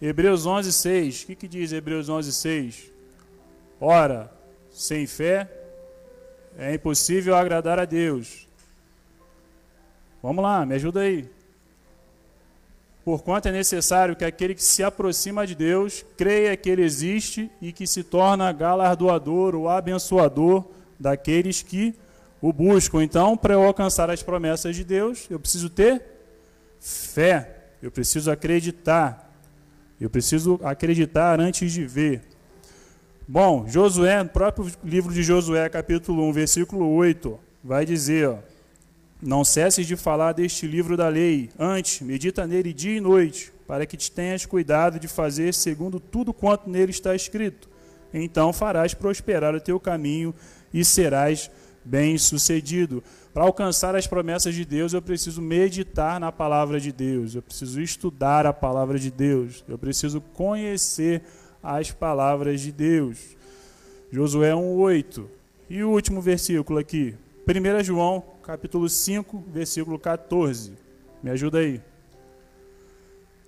Hebreus 0.01 0.45
11, 0.45 0.71
6. 0.71 1.23
O 1.23 1.25
que, 1.27 1.35
que 1.35 1.47
diz 1.47 1.71
Hebreus 1.71 2.09
11, 2.09 2.31
6? 2.31 2.91
Ora, 3.79 4.31
sem 4.71 5.07
fé 5.07 5.49
é 6.57 6.73
impossível 6.73 7.35
agradar 7.35 7.79
a 7.79 7.85
Deus. 7.85 8.47
Vamos 10.21 10.43
lá, 10.43 10.65
me 10.65 10.75
ajuda 10.75 11.01
aí. 11.01 11.29
Porquanto 13.03 13.47
é 13.47 13.51
necessário 13.51 14.15
que 14.15 14.25
aquele 14.25 14.53
que 14.53 14.63
se 14.63 14.83
aproxima 14.83 15.47
de 15.47 15.55
Deus 15.55 16.05
creia 16.17 16.55
que 16.55 16.69
Ele 16.69 16.83
existe 16.83 17.49
e 17.61 17.71
que 17.71 17.87
se 17.87 18.03
torna 18.03 18.51
galardoador 18.51 19.55
ou 19.55 19.69
abençoador 19.69 20.65
daqueles 20.99 21.61
que 21.61 21.95
o 22.41 22.53
busco. 22.53 23.01
Então, 23.01 23.35
para 23.35 23.53
eu 23.53 23.63
alcançar 23.63 24.09
as 24.09 24.21
promessas 24.21 24.75
de 24.75 24.83
Deus, 24.83 25.27
eu 25.29 25.39
preciso 25.39 25.69
ter 25.69 26.03
fé, 26.79 27.71
eu 27.81 27.91
preciso 27.91 28.31
acreditar. 28.31 29.27
Eu 29.99 30.09
preciso 30.09 30.59
acreditar 30.63 31.41
antes 31.41 31.73
de 31.73 31.85
ver. 31.85 32.21
Bom, 33.27 33.67
Josué, 33.67 34.23
no 34.23 34.29
próprio 34.29 34.71
livro 34.83 35.13
de 35.13 35.21
Josué, 35.21 35.67
capítulo 35.67 36.23
1, 36.29 36.31
versículo 36.33 36.89
8, 36.95 37.37
vai 37.61 37.85
dizer: 37.85 38.29
ó, 38.29 38.37
Não 39.21 39.43
cesses 39.43 39.85
de 39.85 39.97
falar 39.97 40.31
deste 40.31 40.65
livro 40.65 40.95
da 40.95 41.09
lei, 41.09 41.49
antes, 41.59 41.99
medita 41.99 42.47
nele 42.47 42.71
dia 42.71 42.95
e 42.95 43.01
noite, 43.01 43.51
para 43.67 43.85
que 43.85 43.97
te 43.97 44.09
tenhas 44.09 44.45
cuidado 44.45 44.97
de 44.97 45.09
fazer 45.09 45.53
segundo 45.53 45.99
tudo 45.99 46.33
quanto 46.33 46.69
nele 46.69 46.91
está 46.91 47.13
escrito. 47.13 47.67
Então 48.13 48.53
farás 48.53 48.93
prosperar 48.93 49.53
o 49.53 49.59
teu 49.59 49.77
caminho 49.77 50.33
e 50.73 50.85
serás 50.85 51.51
bem-sucedido. 51.83 53.03
Para 53.33 53.43
alcançar 53.43 53.93
as 53.93 54.07
promessas 54.07 54.55
de 54.55 54.63
Deus, 54.63 54.93
eu 54.93 55.01
preciso 55.01 55.41
meditar 55.41 56.17
na 56.17 56.31
palavra 56.31 56.79
de 56.79 56.93
Deus, 56.93 57.35
eu 57.35 57.41
preciso 57.41 57.81
estudar 57.81 58.45
a 58.45 58.53
palavra 58.53 58.97
de 58.97 59.11
Deus, 59.11 59.65
eu 59.67 59.77
preciso 59.77 60.21
conhecer 60.33 61.23
as 61.61 61.91
palavras 61.91 62.61
de 62.61 62.71
Deus. 62.71 63.35
Josué 64.09 64.55
1:8. 64.55 65.29
E 65.69 65.83
o 65.83 65.89
último 65.89 66.21
versículo 66.21 66.79
aqui, 66.79 67.15
1 67.45 67.83
João, 67.83 68.23
capítulo 68.49 68.89
5, 68.89 69.43
versículo 69.53 69.99
14. 69.99 70.73
Me 71.21 71.29
ajuda 71.29 71.59
aí. 71.59 71.79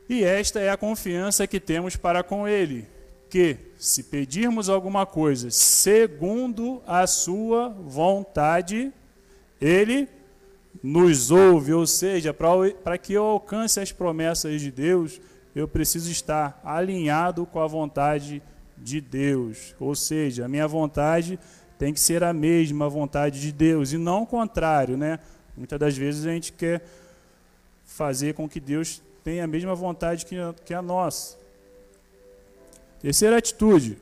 E 0.08 0.24
esta 0.24 0.60
é 0.60 0.70
a 0.70 0.78
confiança 0.78 1.48
que 1.48 1.60
temos 1.60 1.96
para 1.96 2.22
com 2.22 2.48
ele 2.48 2.88
que, 3.28 3.58
se 3.80 4.04
pedirmos 4.04 4.70
alguma 4.70 5.08
coisa 5.08 5.50
segundo 5.50 6.84
a 6.86 7.08
sua 7.08 7.70
vontade, 7.70 8.94
ele 9.60 10.08
nos 10.84 11.32
ouve, 11.32 11.74
ou 11.74 11.88
seja, 11.88 12.32
para 12.32 12.96
que 13.00 13.14
eu 13.14 13.24
alcance 13.24 13.80
as 13.80 13.92
promessas 13.92 14.62
de 14.62 14.70
Deus, 14.70 15.20
eu 15.56 15.68
preciso 15.68 16.12
estar 16.12 16.62
alinhado 16.64 17.44
com 17.48 17.60
a 17.60 17.66
vontade 17.66 18.40
de 18.78 19.02
Deus. 19.02 19.76
Ou 19.80 19.96
seja, 19.96 20.46
a 20.46 20.48
minha 20.48 20.68
vontade 20.68 21.40
tem 21.82 21.92
que 21.92 22.00
ser 22.00 22.24
a 22.24 22.32
mesma 22.32 22.88
vontade 22.88 23.42
de 23.42 23.52
Deus 23.52 23.92
e 23.92 23.98
não 23.98 24.22
o 24.22 24.28
contrário, 24.28 24.96
né? 24.96 25.18
Muitas 25.58 25.80
das 25.80 25.98
vezes 25.98 26.28
a 26.28 26.30
gente 26.30 26.54
quer 26.54 26.86
fazer 27.84 28.36
com 28.36 28.48
que 28.48 28.60
Deus 28.60 29.02
têm 29.24 29.42
a 29.42 29.48
mesma 29.48 29.74
vontade 29.74 30.28
que 30.28 30.38
a, 30.38 30.54
que 30.64 30.76
a 30.76 30.82
nossa. 30.84 31.40
Terceira 33.00 33.36
atitude, 33.36 33.98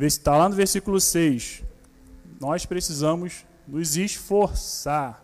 está 0.00 0.36
lá 0.36 0.48
no 0.48 0.54
versículo 0.54 1.00
6. 1.00 1.64
Nós 2.40 2.64
precisamos 2.64 3.44
nos 3.66 3.96
esforçar. 3.96 5.20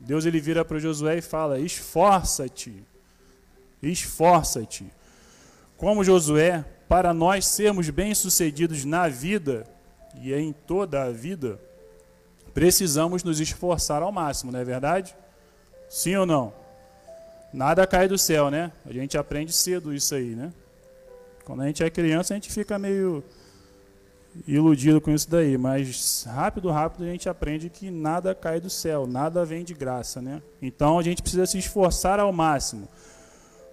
Deus 0.00 0.24
ele 0.24 0.40
vira 0.40 0.64
para 0.64 0.78
Josué 0.78 1.18
e 1.18 1.20
fala: 1.20 1.58
esforça-te, 1.58 2.82
esforça-te. 3.82 4.86
Como 5.76 6.02
Josué, 6.02 6.64
para 6.88 7.12
nós 7.12 7.44
sermos 7.46 7.90
bem-sucedidos 7.90 8.86
na 8.86 9.06
vida 9.06 9.75
e 10.22 10.32
em 10.34 10.52
toda 10.52 11.04
a 11.04 11.10
vida, 11.10 11.58
precisamos 12.54 13.22
nos 13.22 13.40
esforçar 13.40 14.02
ao 14.02 14.12
máximo, 14.12 14.52
não 14.52 14.60
é 14.60 14.64
verdade? 14.64 15.16
Sim 15.88 16.16
ou 16.16 16.26
não? 16.26 16.52
Nada 17.52 17.86
cai 17.86 18.08
do 18.08 18.18
céu, 18.18 18.50
né? 18.50 18.72
A 18.84 18.92
gente 18.92 19.16
aprende 19.16 19.52
cedo 19.52 19.94
isso 19.94 20.14
aí, 20.14 20.34
né? 20.34 20.52
Quando 21.44 21.62
a 21.62 21.66
gente 21.66 21.82
é 21.82 21.88
criança, 21.88 22.34
a 22.34 22.36
gente 22.36 22.50
fica 22.50 22.78
meio 22.78 23.22
iludido 24.46 25.00
com 25.00 25.10
isso 25.10 25.30
daí, 25.30 25.56
mas 25.56 26.24
rápido, 26.28 26.70
rápido 26.70 27.04
a 27.04 27.06
gente 27.06 27.28
aprende 27.28 27.70
que 27.70 27.90
nada 27.90 28.34
cai 28.34 28.60
do 28.60 28.68
céu, 28.68 29.06
nada 29.06 29.44
vem 29.44 29.64
de 29.64 29.72
graça, 29.72 30.20
né? 30.20 30.42
Então 30.60 30.98
a 30.98 31.02
gente 31.02 31.22
precisa 31.22 31.46
se 31.46 31.58
esforçar 31.58 32.18
ao 32.20 32.32
máximo. 32.32 32.88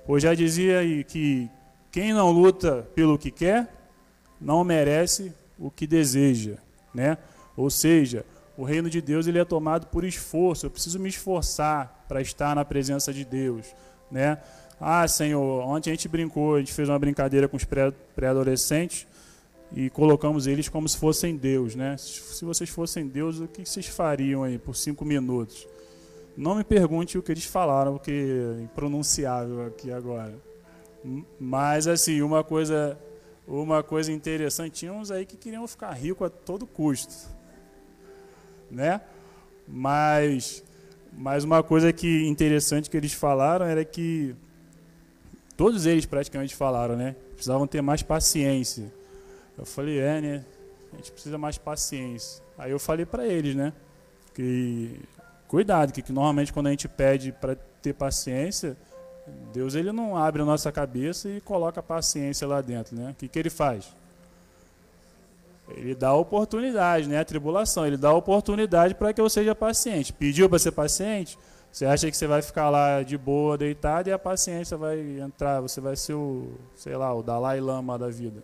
Pois 0.06 0.22
já 0.22 0.34
dizia 0.34 0.80
aí 0.80 1.04
que 1.04 1.50
quem 1.92 2.14
não 2.14 2.32
luta 2.32 2.88
pelo 2.94 3.18
que 3.18 3.32
quer, 3.32 3.68
não 4.40 4.64
merece 4.64 5.34
o 5.58 5.70
que 5.70 5.88
deseja, 5.88 6.58
né? 6.94 7.18
Ou 7.56 7.70
seja, 7.70 8.26
o 8.58 8.64
reino 8.64 8.90
de 8.90 9.02
Deus 9.02 9.28
ele 9.28 9.40
é 9.40 9.46
tomado 9.46 9.88
por 9.88 10.04
esforço. 10.04 10.66
Eu 10.66 10.70
preciso 10.70 11.00
me 11.00 11.10
esforçar 11.10 12.06
para 12.08 12.22
estar 12.22 12.56
na 12.56 12.64
presença 12.64 13.14
de 13.14 13.26
Deus, 13.26 13.66
né? 14.12 14.38
Ah, 14.80 15.08
Senhor, 15.08 15.66
ontem 15.66 15.92
a 15.92 15.94
gente 15.94 16.08
brincou, 16.08 16.56
a 16.56 16.60
gente 16.60 16.74
fez 16.74 16.90
uma 16.90 17.00
brincadeira 17.00 17.48
com 17.48 17.56
os 17.56 17.64
pré-adolescentes 17.64 19.08
e 19.76 19.90
colocamos 19.90 20.46
eles 20.46 20.70
como 20.70 20.88
se 20.88 20.98
fossem 20.98 21.36
Deus, 21.36 21.74
né? 21.74 21.96
Se 21.98 22.44
vocês 22.44 22.70
fossem 22.70 23.08
Deus, 23.08 23.40
o 23.40 23.48
que 23.48 23.66
vocês 23.66 23.88
fariam 23.88 24.44
aí 24.44 24.58
por 24.58 24.76
cinco 24.76 25.06
minutos? 25.06 25.68
Não 26.36 26.56
me 26.56 26.64
pergunte 26.64 27.18
o 27.18 27.22
que 27.22 27.32
eles 27.32 27.46
falaram, 27.46 27.94
porque 27.94 28.12
é 28.12 28.64
impronunciável 28.64 29.68
aqui 29.68 29.92
agora. 29.92 30.34
Mas 31.40 31.88
assim, 31.88 32.22
uma 32.22 32.44
coisa, 32.44 32.98
uma 33.48 33.84
coisa 33.84 34.12
interessante, 34.12 34.72
tinha 34.72 34.94
uns 34.94 35.12
aí 35.12 35.26
que 35.26 35.36
queriam 35.36 35.68
ficar 35.68 35.92
rico 35.92 36.24
a 36.24 36.30
todo 36.30 36.66
custo 36.66 37.34
né? 38.74 39.02
Mas, 39.68 40.64
mas 41.14 41.44
uma 41.44 41.64
coisa 41.64 41.94
que 41.94 42.28
interessante 42.28 42.90
que 42.90 42.98
eles 42.98 43.14
falaram 43.14 43.66
era 43.66 43.86
que 43.86 44.36
todos 45.56 45.86
eles 45.86 46.06
praticamente 46.06 46.56
falaram, 46.56 46.96
né? 46.96 47.16
Precisavam 47.34 47.68
ter 47.68 47.82
mais 47.82 48.02
paciência. 48.02 48.92
Eu 49.58 49.66
falei, 49.66 50.00
é, 50.00 50.20
né? 50.20 50.46
A 50.92 50.98
gente 50.98 51.12
precisa 51.12 51.38
mais 51.38 51.58
paciência. 51.58 52.44
Aí 52.58 52.72
eu 52.72 52.80
falei 52.80 53.06
para 53.06 53.26
eles, 53.26 53.56
né? 53.56 53.72
Que 54.34 55.00
cuidado, 55.48 55.94
que, 55.94 56.02
que 56.02 56.12
normalmente 56.12 56.52
quando 56.52 56.68
a 56.68 56.72
gente 56.72 56.88
pede 56.88 57.32
para 57.32 57.56
ter 57.82 57.94
paciência, 57.94 58.76
Deus 59.54 59.76
ele 59.76 59.92
não 59.92 60.18
abre 60.18 60.42
a 60.42 60.46
nossa 60.46 60.72
cabeça 60.72 61.30
e 61.30 61.40
coloca 61.40 61.80
a 61.80 61.84
paciência 61.84 62.48
lá 62.48 62.62
dentro, 62.62 62.96
né? 62.96 63.12
O 63.12 63.14
que, 63.16 63.28
que 63.28 63.40
ele 63.40 63.50
faz? 63.50 63.86
Ele 65.70 65.96
dá 65.96 66.14
oportunidade, 66.14 67.08
né? 67.08 67.20
A 67.20 67.26
tribulação, 67.26 67.86
ele 67.86 67.98
dá 67.98 68.14
oportunidade 68.14 68.96
para 68.96 69.14
que 69.14 69.22
eu 69.22 69.30
seja 69.30 69.56
paciente. 69.56 70.12
Pediu 70.12 70.50
para 70.50 70.60
ser 70.60 70.72
paciente? 70.72 71.38
Você 71.72 71.86
acha 71.86 72.12
que 72.12 72.16
você 72.16 72.28
vai 72.28 72.42
ficar 72.42 72.70
lá 72.70 73.02
de 73.02 73.18
boa, 73.18 73.58
deitado, 73.58 74.08
e 74.08 74.12
a 74.12 74.20
paciência 74.20 74.78
vai 74.78 75.00
entrar, 75.20 75.60
você 75.60 75.82
vai 75.82 75.96
ser 75.96 76.14
o, 76.14 76.52
sei 76.76 76.96
lá, 76.96 77.12
o 77.14 77.24
Dalai 77.24 77.60
Lama 77.60 77.98
da 77.98 78.10
vida. 78.10 78.44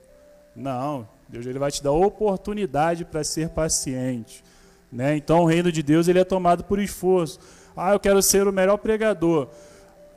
Não, 0.55 1.07
Deus 1.27 1.45
ele 1.45 1.59
vai 1.59 1.69
te 1.69 1.83
dar 1.83 1.91
oportunidade 1.91 3.05
para 3.05 3.23
ser 3.23 3.49
paciente. 3.49 4.43
Né? 4.91 5.15
Então 5.15 5.43
o 5.43 5.45
reino 5.45 5.71
de 5.71 5.83
Deus 5.83 6.07
ele 6.07 6.17
é 6.17 6.23
tomado 6.23 6.63
por 6.63 6.79
esforço. 6.79 7.39
Ah, 7.77 7.93
eu 7.93 7.99
quero 7.99 8.21
ser 8.21 8.47
o 8.47 8.51
melhor 8.51 8.77
pregador, 8.77 9.47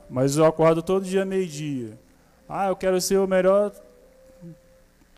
mas 0.09 0.37
eu 0.37 0.45
acordo 0.45 0.81
todo 0.81 1.05
dia 1.05 1.25
meio-dia. 1.25 1.97
Ah, 2.47 2.67
eu 2.67 2.75
quero 2.75 2.99
ser 3.01 3.17
o 3.17 3.27
melhor 3.27 3.71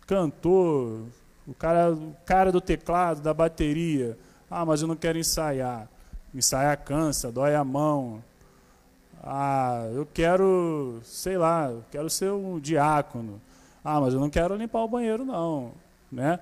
cantor, 0.07 1.01
o 1.47 1.53
cara, 1.53 1.91
o 1.91 2.15
cara 2.25 2.51
do 2.51 2.61
teclado, 2.61 3.21
da 3.21 3.33
bateria. 3.33 4.17
Ah, 4.49 4.65
mas 4.65 4.81
eu 4.81 4.87
não 4.87 4.95
quero 4.95 5.17
ensaiar. 5.17 5.87
Ensaiar 6.33 6.77
cansa, 6.77 7.31
dói 7.31 7.55
a 7.55 7.63
mão. 7.63 8.23
Ah, 9.23 9.89
eu 9.93 10.07
quero, 10.13 10.99
sei 11.03 11.37
lá, 11.37 11.69
eu 11.69 11.83
quero 11.91 12.09
ser 12.09 12.31
um 12.31 12.59
diácono. 12.59 13.41
Ah, 13.83 13.99
mas 13.99 14.13
eu 14.13 14.19
não 14.19 14.29
quero 14.29 14.55
limpar 14.55 14.83
o 14.83 14.87
banheiro, 14.87 15.25
não. 15.25 15.71
Né? 16.11 16.39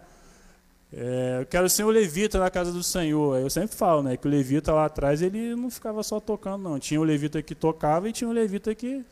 É, 0.96 1.38
eu 1.42 1.46
quero 1.46 1.68
ser 1.70 1.84
um 1.84 1.90
levita 1.90 2.40
na 2.40 2.50
casa 2.50 2.72
do 2.72 2.84
Senhor. 2.84 3.40
Eu 3.40 3.50
sempre 3.50 3.76
falo, 3.76 4.04
né, 4.04 4.16
que 4.16 4.28
o 4.28 4.32
levita 4.32 4.72
lá 4.72 4.86
atrás 4.86 5.22
ele 5.22 5.56
não 5.56 5.70
ficava 5.70 6.04
só 6.04 6.20
tocando, 6.20 6.64
não. 6.64 6.80
Tinha 6.80 7.02
o 7.02 7.04
levita 7.04 7.42
que 7.42 7.56
tocava 7.56 8.08
e 8.08 8.14
tinha 8.14 8.30
o 8.30 8.34
levita 8.34 8.74
que 8.76 9.04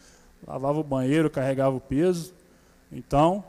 lavava 0.46 0.80
o 0.80 0.84
banheiro, 0.84 1.30
carregava 1.30 1.76
o 1.76 1.82
peso. 1.82 2.34
Então, 2.91 3.44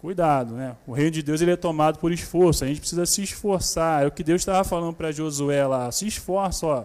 Cuidado, 0.00 0.54
né? 0.54 0.74
O 0.86 0.94
reino 0.94 1.10
de 1.10 1.22
Deus 1.22 1.42
ele 1.42 1.50
é 1.50 1.56
tomado 1.56 1.98
por 1.98 2.10
esforço. 2.10 2.64
A 2.64 2.66
gente 2.66 2.80
precisa 2.80 3.04
se 3.04 3.22
esforçar. 3.22 4.02
É 4.02 4.06
o 4.06 4.10
que 4.10 4.24
Deus 4.24 4.40
estava 4.40 4.64
falando 4.64 4.94
para 4.94 5.12
Josué 5.12 5.66
lá. 5.66 5.92
Se 5.92 6.06
esforça, 6.06 6.66
ó. 6.66 6.84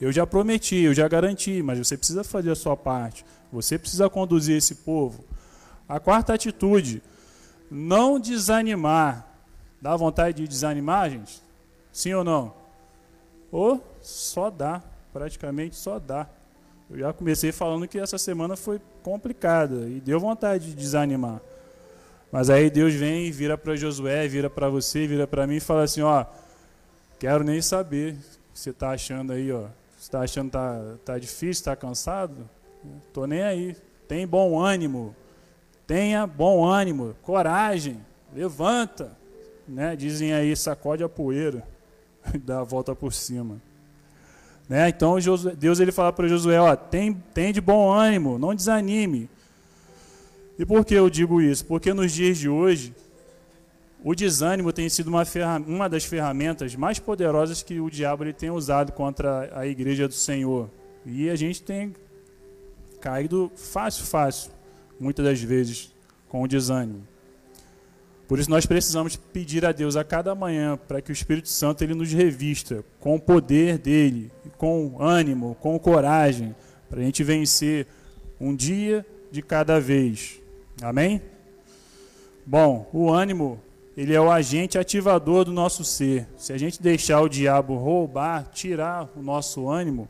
Eu 0.00 0.12
já 0.12 0.24
prometi, 0.24 0.76
eu 0.76 0.94
já 0.94 1.08
garanti, 1.08 1.60
mas 1.64 1.78
você 1.78 1.96
precisa 1.96 2.22
fazer 2.22 2.52
a 2.52 2.54
sua 2.54 2.76
parte. 2.76 3.24
Você 3.52 3.76
precisa 3.76 4.08
conduzir 4.08 4.56
esse 4.56 4.76
povo. 4.76 5.24
A 5.88 5.98
quarta 5.98 6.32
atitude, 6.32 7.02
não 7.68 8.20
desanimar. 8.20 9.26
Dá 9.82 9.96
vontade 9.96 10.36
de 10.36 10.46
desanimar, 10.46 11.10
gente? 11.10 11.42
Sim 11.90 12.14
ou 12.14 12.22
não? 12.22 12.54
Ou 13.50 13.84
só 14.00 14.48
dá, 14.48 14.80
praticamente 15.12 15.74
só 15.74 15.98
dá. 15.98 16.28
Eu 16.88 17.00
já 17.00 17.12
comecei 17.12 17.50
falando 17.50 17.88
que 17.88 17.98
essa 17.98 18.16
semana 18.16 18.54
foi 18.56 18.80
complicada 19.02 19.88
e 19.88 20.00
deu 20.00 20.20
vontade 20.20 20.66
de 20.66 20.74
desanimar. 20.76 21.40
Mas 22.30 22.48
aí 22.48 22.70
Deus 22.70 22.94
vem 22.94 23.26
e 23.26 23.32
vira 23.32 23.58
para 23.58 23.74
Josué, 23.74 24.28
vira 24.28 24.48
para 24.48 24.68
você, 24.68 25.04
vira 25.04 25.26
para 25.26 25.48
mim 25.48 25.56
e 25.56 25.60
fala 25.60 25.82
assim, 25.82 26.00
ó, 26.00 26.26
quero 27.18 27.42
nem 27.42 27.60
saber 27.60 28.14
o 28.14 28.16
que 28.52 28.60
você 28.60 28.70
está 28.70 28.90
achando 28.90 29.32
aí, 29.32 29.50
ó. 29.50 29.62
Você 29.98 30.02
está 30.02 30.20
achando 30.20 30.46
que 30.46 30.52
tá, 30.52 30.94
tá 31.04 31.18
difícil, 31.18 31.60
está 31.60 31.74
cansado? 31.74 32.48
Tô 33.12 33.26
nem 33.26 33.42
aí. 33.42 33.76
Tem 34.06 34.28
bom 34.28 34.60
ânimo. 34.60 35.12
Tenha 35.88 36.24
bom 36.24 36.64
ânimo, 36.64 37.16
coragem, 37.20 38.00
levanta. 38.32 39.20
Né? 39.66 39.96
Dizem 39.96 40.32
aí, 40.32 40.54
sacode 40.56 41.02
a 41.02 41.08
poeira 41.08 41.66
e 42.34 42.38
dá 42.38 42.60
a 42.60 42.64
volta 42.64 42.94
por 42.94 43.12
cima. 43.12 43.60
Né? 44.68 44.88
Então 44.88 45.16
Deus 45.58 45.80
ele 45.80 45.92
fala 45.92 46.12
para 46.12 46.28
Josué, 46.28 46.60
ó, 46.60 46.74
tem, 46.76 47.12
tem 47.34 47.52
de 47.52 47.60
bom 47.60 47.90
ânimo, 47.90 48.38
não 48.38 48.54
desanime. 48.54 49.28
E 50.58 50.64
por 50.64 50.84
que 50.84 50.94
eu 50.94 51.10
digo 51.10 51.40
isso? 51.40 51.64
Porque 51.64 51.92
nos 51.92 52.12
dias 52.12 52.38
de 52.38 52.48
hoje, 52.48 52.94
o 54.04 54.14
desânimo 54.14 54.72
tem 54.72 54.88
sido 54.88 55.08
uma, 55.08 55.24
uma 55.66 55.88
das 55.88 56.04
ferramentas 56.04 56.74
mais 56.74 56.98
poderosas 56.98 57.62
que 57.62 57.80
o 57.80 57.90
diabo 57.90 58.24
ele 58.24 58.32
tem 58.32 58.50
usado 58.50 58.92
contra 58.92 59.50
a 59.54 59.66
igreja 59.66 60.08
do 60.08 60.14
Senhor. 60.14 60.68
E 61.04 61.30
a 61.30 61.36
gente 61.36 61.62
tem 61.62 61.94
caído 63.00 63.50
fácil, 63.56 64.04
fácil, 64.04 64.50
muitas 64.98 65.24
das 65.24 65.40
vezes, 65.40 65.92
com 66.28 66.42
o 66.42 66.48
desânimo. 66.48 67.06
Por 68.32 68.38
isso 68.38 68.48
nós 68.48 68.64
precisamos 68.64 69.14
pedir 69.14 69.62
a 69.66 69.72
Deus 69.72 69.94
a 69.94 70.02
cada 70.02 70.34
manhã 70.34 70.78
para 70.88 71.02
que 71.02 71.10
o 71.10 71.12
Espírito 71.12 71.50
Santo 71.50 71.84
ele 71.84 71.92
nos 71.92 72.10
revista 72.14 72.82
com 72.98 73.16
o 73.16 73.20
poder 73.20 73.76
dele, 73.76 74.32
com 74.56 74.96
ânimo, 74.98 75.54
com 75.60 75.78
coragem, 75.78 76.56
para 76.88 77.00
a 77.00 77.04
gente 77.04 77.22
vencer 77.22 77.86
um 78.40 78.56
dia 78.56 79.04
de 79.30 79.42
cada 79.42 79.78
vez. 79.78 80.40
Amém? 80.80 81.20
Bom, 82.46 82.88
o 82.90 83.10
ânimo, 83.12 83.60
ele 83.94 84.14
é 84.14 84.20
o 84.22 84.30
agente 84.30 84.78
ativador 84.78 85.44
do 85.44 85.52
nosso 85.52 85.84
ser. 85.84 86.26
Se 86.38 86.54
a 86.54 86.56
gente 86.56 86.80
deixar 86.80 87.20
o 87.20 87.28
diabo 87.28 87.76
roubar, 87.76 88.48
tirar 88.50 89.12
o 89.14 89.20
nosso 89.20 89.68
ânimo, 89.68 90.08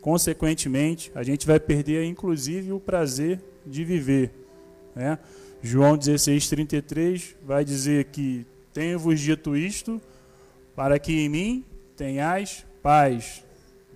consequentemente, 0.00 1.10
a 1.16 1.24
gente 1.24 1.44
vai 1.44 1.58
perder 1.58 2.04
inclusive 2.04 2.70
o 2.70 2.78
prazer 2.78 3.40
de 3.66 3.84
viver. 3.84 4.30
Né? 4.94 5.18
João 5.66 5.96
16, 5.96 6.48
33 6.48 7.36
vai 7.42 7.64
dizer 7.64 8.04
que 8.04 8.46
tenho-vos 8.72 9.18
dito 9.18 9.56
isto 9.56 10.00
para 10.76 10.96
que 10.96 11.24
em 11.24 11.28
mim 11.28 11.64
tenhais 11.96 12.64
paz. 12.80 13.44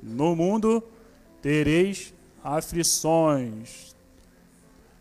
No 0.03 0.35
mundo 0.35 0.83
tereis 1.41 2.13
aflições. 2.43 3.95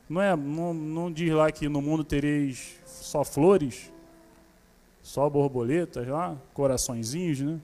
Não, 0.08 0.22
é, 0.22 0.36
não, 0.36 0.72
não 0.72 1.12
diz 1.12 1.34
lá 1.34 1.52
que 1.52 1.68
no 1.68 1.82
mundo 1.82 2.04
tereis 2.04 2.76
só 2.86 3.24
flores, 3.24 3.92
só 5.02 5.28
borboletas 5.28 6.08
lá, 6.08 6.38
coraçõezinhos, 6.54 7.40
né? 7.40 7.60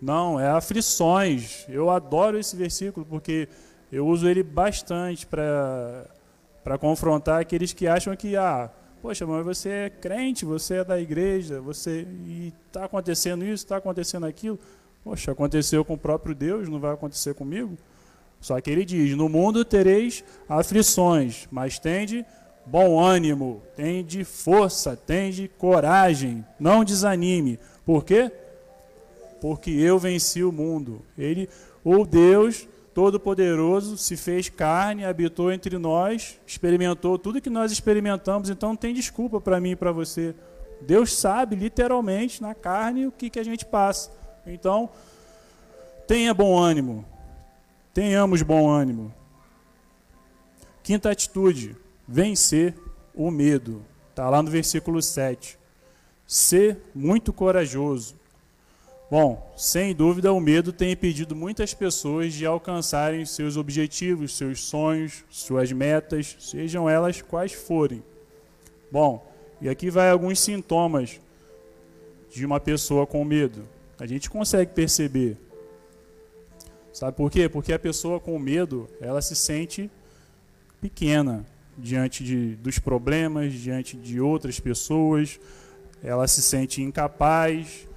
Não, 0.00 0.40
é 0.40 0.48
aflições. 0.48 1.66
Eu 1.68 1.90
adoro 1.90 2.38
esse 2.38 2.56
versículo 2.56 3.04
porque 3.04 3.46
eu 3.92 4.06
uso 4.06 4.26
ele 4.26 4.42
bastante 4.42 5.26
para 5.26 6.08
confrontar 6.78 7.40
aqueles 7.40 7.72
que 7.72 7.86
acham 7.86 8.14
que, 8.14 8.36
ah, 8.36 8.70
poxa, 9.00 9.26
mas 9.26 9.44
você 9.44 9.68
é 9.68 9.90
crente, 9.90 10.44
você 10.44 10.76
é 10.76 10.84
da 10.84 11.00
igreja, 11.00 11.60
você 11.60 12.06
e 12.26 12.52
está 12.66 12.84
acontecendo 12.84 13.44
isso, 13.44 13.64
está 13.64 13.76
acontecendo 13.76 14.26
aquilo. 14.26 14.58
Poxa, 15.02 15.32
aconteceu 15.32 15.84
com 15.84 15.94
o 15.94 15.98
próprio 15.98 16.34
Deus, 16.34 16.68
não 16.68 16.78
vai 16.78 16.92
acontecer 16.92 17.34
comigo? 17.34 17.76
Só 18.40 18.60
que 18.60 18.70
ele 18.70 18.84
diz: 18.84 19.16
No 19.16 19.28
mundo 19.28 19.64
tereis 19.64 20.22
aflições, 20.48 21.48
mas 21.50 21.78
tende 21.78 22.24
bom 22.66 23.00
ânimo, 23.00 23.62
tende 23.74 24.24
força, 24.24 24.94
tende 24.96 25.48
coragem, 25.58 26.44
não 26.60 26.84
desanime. 26.84 27.58
Por 27.84 28.04
quê? 28.04 28.30
Porque 29.40 29.70
eu 29.70 29.98
venci 29.98 30.42
o 30.42 30.52
mundo. 30.52 31.02
Ele, 31.16 31.48
o 31.82 32.04
Deus 32.04 32.68
Todo-Poderoso, 32.98 33.96
se 33.96 34.16
fez 34.16 34.48
carne, 34.48 35.04
habitou 35.04 35.52
entre 35.52 35.78
nós, 35.78 36.40
experimentou 36.44 37.16
tudo 37.16 37.40
que 37.40 37.48
nós 37.48 37.70
experimentamos, 37.70 38.50
então 38.50 38.70
não 38.70 38.76
tem 38.76 38.92
desculpa 38.92 39.40
para 39.40 39.60
mim 39.60 39.70
e 39.70 39.76
para 39.76 39.92
você. 39.92 40.34
Deus 40.80 41.14
sabe, 41.14 41.54
literalmente, 41.54 42.42
na 42.42 42.56
carne, 42.56 43.06
o 43.06 43.12
que, 43.12 43.30
que 43.30 43.38
a 43.38 43.44
gente 43.44 43.64
passa. 43.64 44.10
Então, 44.44 44.90
tenha 46.08 46.34
bom 46.34 46.58
ânimo. 46.58 47.04
Tenhamos 47.94 48.42
bom 48.42 48.68
ânimo. 48.68 49.14
Quinta 50.82 51.08
atitude: 51.08 51.76
vencer 52.04 52.74
o 53.14 53.30
medo. 53.30 53.80
Está 54.10 54.28
lá 54.28 54.42
no 54.42 54.50
versículo 54.50 55.00
7. 55.00 55.56
Ser 56.26 56.82
muito 56.92 57.32
corajoso. 57.32 58.16
Bom, 59.10 59.54
sem 59.56 59.94
dúvida, 59.94 60.30
o 60.34 60.38
medo 60.38 60.70
tem 60.70 60.92
impedido 60.92 61.34
muitas 61.34 61.72
pessoas 61.72 62.34
de 62.34 62.44
alcançarem 62.44 63.24
seus 63.24 63.56
objetivos, 63.56 64.36
seus 64.36 64.60
sonhos, 64.60 65.24
suas 65.30 65.72
metas, 65.72 66.36
sejam 66.38 66.90
elas 66.90 67.22
quais 67.22 67.54
forem. 67.54 68.02
Bom, 68.92 69.26
e 69.62 69.68
aqui 69.68 69.88
vai 69.88 70.10
alguns 70.10 70.38
sintomas 70.38 71.18
de 72.30 72.44
uma 72.44 72.60
pessoa 72.60 73.06
com 73.06 73.24
medo. 73.24 73.66
A 73.98 74.04
gente 74.04 74.28
consegue 74.28 74.74
perceber. 74.74 75.38
Sabe 76.92 77.16
por 77.16 77.30
quê? 77.30 77.48
Porque 77.48 77.72
a 77.72 77.78
pessoa 77.78 78.20
com 78.20 78.38
medo, 78.38 78.88
ela 79.00 79.22
se 79.22 79.34
sente 79.34 79.90
pequena 80.82 81.46
diante 81.78 82.22
de, 82.22 82.56
dos 82.56 82.78
problemas, 82.78 83.54
diante 83.54 83.96
de 83.96 84.20
outras 84.20 84.60
pessoas, 84.60 85.40
ela 86.02 86.28
se 86.28 86.42
sente 86.42 86.82
incapaz. 86.82 87.87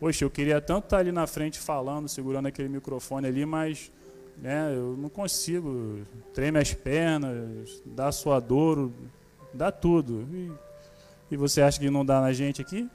Poxa, 0.00 0.24
eu 0.24 0.30
queria 0.30 0.62
tanto 0.62 0.84
estar 0.84 0.96
ali 0.96 1.12
na 1.12 1.26
frente 1.26 1.58
falando, 1.58 2.08
segurando 2.08 2.46
aquele 2.46 2.70
microfone 2.70 3.26
ali, 3.26 3.44
mas 3.44 3.92
né, 4.38 4.74
eu 4.74 4.96
não 4.96 5.10
consigo. 5.10 6.00
Treme 6.32 6.58
as 6.58 6.72
pernas, 6.72 7.82
dá 7.84 8.10
suadouro, 8.10 8.94
dá 9.52 9.70
tudo. 9.70 10.26
E, 10.32 10.52
e 11.30 11.36
você 11.36 11.60
acha 11.60 11.78
que 11.78 11.90
não 11.90 12.02
dá 12.02 12.18
na 12.18 12.32
gente 12.32 12.62
aqui? 12.62 12.88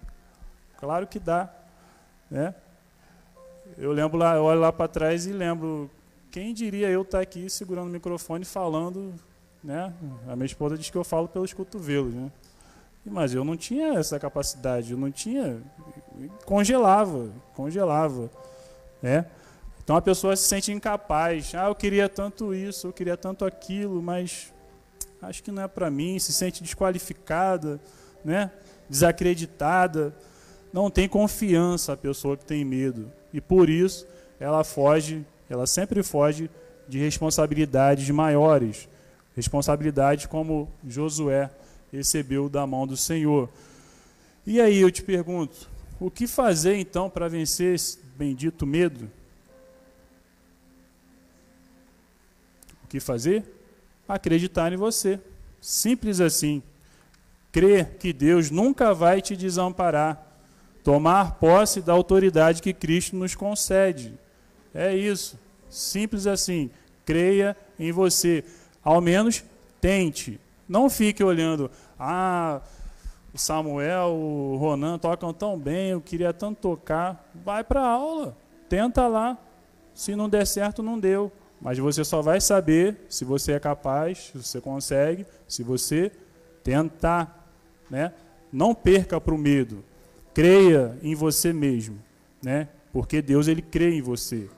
Claro 0.79 1.05
que 1.05 1.19
dá. 1.19 1.53
Né? 2.29 2.55
Eu 3.77 3.91
lembro 3.91 4.17
lá, 4.17 4.35
eu 4.35 4.43
olho 4.43 4.59
lá 4.59 4.73
para 4.73 4.87
trás 4.87 5.27
e 5.27 5.31
lembro, 5.31 5.91
quem 6.31 6.55
diria 6.55 6.89
eu 6.89 7.03
estar 7.03 7.19
aqui 7.19 7.47
segurando 7.51 7.87
o 7.87 7.91
microfone 7.91 8.45
falando, 8.45 9.13
né? 9.63 9.93
A 10.27 10.35
minha 10.35 10.47
esposa 10.47 10.75
diz 10.75 10.89
que 10.89 10.97
eu 10.97 11.03
falo 11.03 11.27
pelos 11.27 11.53
cotovelos, 11.53 12.15
né? 12.15 12.31
Mas 13.05 13.33
eu 13.33 13.45
não 13.45 13.55
tinha 13.55 13.99
essa 13.99 14.19
capacidade, 14.19 14.91
eu 14.91 14.97
não 14.97 15.11
tinha, 15.11 15.61
congelava, 16.43 17.29
congelava, 17.53 18.31
né? 19.01 19.27
Então 19.83 19.95
a 19.95 20.01
pessoa 20.01 20.35
se 20.35 20.47
sente 20.47 20.71
incapaz. 20.71 21.53
Ah, 21.53 21.67
eu 21.67 21.75
queria 21.75 22.09
tanto 22.09 22.51
isso, 22.51 22.87
eu 22.87 22.93
queria 22.93 23.15
tanto 23.15 23.45
aquilo, 23.45 24.01
mas 24.01 24.51
acho 25.21 25.43
que 25.43 25.51
não 25.51 25.61
é 25.61 25.67
para 25.67 25.91
mim. 25.91 26.17
Se 26.17 26.33
sente 26.33 26.63
desqualificada, 26.63 27.79
né? 28.23 28.49
Desacreditada 28.89 30.15
não 30.73 30.89
tem 30.89 31.07
confiança 31.07 31.93
a 31.93 31.97
pessoa 31.97 32.35
que 32.35 32.43
tem 32.43 32.65
medo. 32.65 33.11
E 33.31 33.39
por 33.39 33.69
isso 33.69 34.07
ela 34.39 34.63
foge, 34.63 35.23
ela 35.47 35.67
sempre 35.67 36.01
foge 36.01 36.49
de 36.87 36.97
responsabilidades 36.97 38.09
maiores, 38.09 38.89
responsabilidades 39.35 40.25
como 40.25 40.67
Josué 40.87 41.51
recebeu 41.91 42.49
da 42.49 42.65
mão 42.65 42.85
do 42.85 42.97
Senhor. 42.97 43.49
E 44.45 44.59
aí 44.61 44.79
eu 44.79 44.91
te 44.91 45.01
pergunto, 45.01 45.69
o 45.99 46.11
que 46.11 46.27
fazer 46.27 46.75
então 46.75 47.09
para 47.09 47.27
vencer 47.27 47.75
esse 47.75 47.99
bendito 48.15 48.65
medo? 48.65 49.09
O 52.83 52.87
que 52.87 52.99
fazer? 52.99 53.43
Acreditar 54.07 54.71
em 54.71 54.77
você. 54.77 55.19
Simples 55.59 56.21
assim. 56.21 56.61
Crer 57.51 57.97
que 57.97 58.13
Deus 58.13 58.51
nunca 58.51 58.93
vai 58.93 59.21
te 59.21 59.35
desamparar 59.35 60.25
tomar 60.85 61.39
posse 61.39 61.81
da 61.81 61.93
autoridade 61.93 62.61
que 62.61 62.71
Cristo 62.71 63.15
nos 63.15 63.33
concede. 63.33 64.13
É 64.71 64.95
isso. 64.95 65.37
Simples 65.67 66.27
assim. 66.27 66.69
Creia 67.03 67.57
em 67.79 67.91
você. 67.91 68.45
Ao 68.83 69.01
menos 69.01 69.43
tente. 69.81 70.39
Não 70.67 70.89
fique 70.89 71.23
olhando, 71.23 71.69
ah, 71.99 72.61
o 73.33 73.37
Samuel, 73.37 74.09
o 74.09 74.57
Ronan 74.57 74.97
tocam 74.97 75.33
tão 75.33 75.57
bem, 75.57 75.89
eu 75.89 76.01
queria 76.01 76.33
tanto 76.33 76.59
tocar. 76.59 77.29
Vai 77.33 77.63
para 77.63 77.81
a 77.81 77.89
aula. 77.89 78.37
Tenta 78.67 79.07
lá. 79.07 79.37
Se 79.93 80.15
não 80.15 80.27
der 80.27 80.45
certo, 80.45 80.81
não 80.81 80.99
deu. 80.99 81.31
Mas 81.61 81.77
você 81.77 82.03
só 82.03 82.21
vai 82.21 82.41
saber 82.41 83.05
se 83.09 83.23
você 83.23 83.53
é 83.53 83.59
capaz, 83.59 84.31
se 84.33 84.43
você 84.43 84.61
consegue, 84.61 85.25
se 85.47 85.63
você 85.63 86.11
tentar. 86.63 87.47
Né? 87.89 88.11
Não 88.51 88.73
perca 88.73 89.21
para 89.21 89.33
o 89.33 89.37
medo 89.37 89.83
creia 90.35 90.99
em 91.01 91.15
você 91.15 91.53
mesmo, 91.53 91.97
né? 92.43 92.67
Porque 92.91 93.21
Deus 93.21 93.47
ele 93.47 93.61
crê 93.61 93.95
em 93.95 94.01
você. 94.01 94.49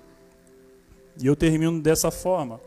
E 1.21 1.27
eu 1.27 1.35
termino 1.35 1.79
dessa 1.79 2.09
forma, 2.09 2.59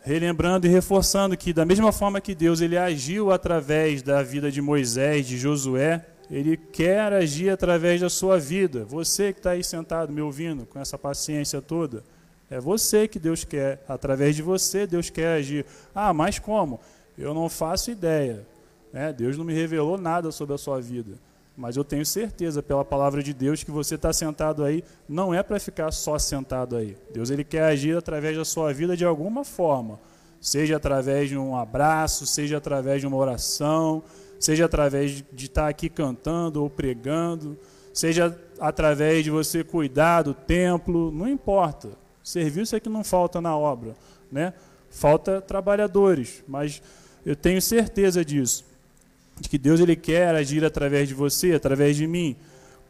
relembrando 0.00 0.66
e 0.66 0.70
reforçando 0.70 1.36
que 1.36 1.52
da 1.52 1.64
mesma 1.64 1.92
forma 1.92 2.20
que 2.20 2.34
Deus 2.34 2.60
ele 2.60 2.76
agiu 2.76 3.30
através 3.30 4.02
da 4.02 4.22
vida 4.22 4.50
de 4.50 4.60
Moisés, 4.60 5.26
de 5.26 5.36
Josué, 5.36 6.04
ele 6.30 6.56
quer 6.56 7.12
agir 7.12 7.50
através 7.50 8.00
da 8.00 8.08
sua 8.08 8.38
vida. 8.38 8.84
Você 8.84 9.32
que 9.32 9.40
está 9.40 9.50
aí 9.50 9.64
sentado 9.64 10.12
me 10.12 10.20
ouvindo 10.20 10.66
com 10.66 10.78
essa 10.78 10.98
paciência 10.98 11.60
toda, 11.60 12.04
é 12.50 12.60
você 12.60 13.06
que 13.06 13.18
Deus 13.18 13.44
quer, 13.44 13.82
através 13.88 14.36
de 14.36 14.42
você 14.42 14.86
Deus 14.86 15.10
quer 15.10 15.38
agir. 15.38 15.66
Ah, 15.94 16.12
mas 16.12 16.38
como? 16.38 16.80
Eu 17.16 17.34
não 17.34 17.48
faço 17.48 17.90
ideia. 17.90 18.46
Né? 18.92 19.12
Deus 19.12 19.36
não 19.36 19.44
me 19.44 19.52
revelou 19.52 19.98
nada 19.98 20.30
sobre 20.30 20.54
a 20.54 20.58
sua 20.58 20.80
vida. 20.80 21.12
Mas 21.58 21.76
eu 21.76 21.82
tenho 21.82 22.06
certeza, 22.06 22.62
pela 22.62 22.84
palavra 22.84 23.20
de 23.20 23.34
Deus, 23.34 23.64
que 23.64 23.70
você 23.72 23.96
está 23.96 24.12
sentado 24.12 24.62
aí, 24.62 24.84
não 25.08 25.34
é 25.34 25.42
para 25.42 25.58
ficar 25.58 25.90
só 25.90 26.16
sentado 26.16 26.76
aí. 26.76 26.96
Deus 27.12 27.30
ele 27.30 27.42
quer 27.42 27.64
agir 27.64 27.96
através 27.96 28.36
da 28.36 28.44
sua 28.44 28.72
vida 28.72 28.96
de 28.96 29.04
alguma 29.04 29.44
forma. 29.44 29.98
Seja 30.40 30.76
através 30.76 31.28
de 31.28 31.36
um 31.36 31.56
abraço, 31.56 32.28
seja 32.28 32.58
através 32.58 33.00
de 33.00 33.08
uma 33.08 33.16
oração, 33.16 34.04
seja 34.38 34.66
através 34.66 35.24
de 35.32 35.46
estar 35.46 35.62
tá 35.62 35.68
aqui 35.68 35.88
cantando 35.88 36.62
ou 36.62 36.70
pregando, 36.70 37.58
seja 37.92 38.38
através 38.60 39.24
de 39.24 39.30
você 39.32 39.64
cuidar 39.64 40.22
do 40.22 40.34
templo, 40.34 41.10
não 41.10 41.26
importa. 41.26 41.88
Serviço 42.22 42.76
é 42.76 42.80
que 42.80 42.88
não 42.88 43.02
falta 43.02 43.40
na 43.40 43.58
obra, 43.58 43.96
né? 44.30 44.54
Falta 44.90 45.40
trabalhadores, 45.40 46.44
mas 46.46 46.80
eu 47.26 47.34
tenho 47.34 47.60
certeza 47.60 48.24
disso 48.24 48.67
de 49.40 49.48
que 49.48 49.58
Deus 49.58 49.80
ele 49.80 49.96
quer 49.96 50.34
agir 50.34 50.64
através 50.64 51.08
de 51.08 51.14
você, 51.14 51.52
através 51.52 51.96
de 51.96 52.06
mim, 52.06 52.36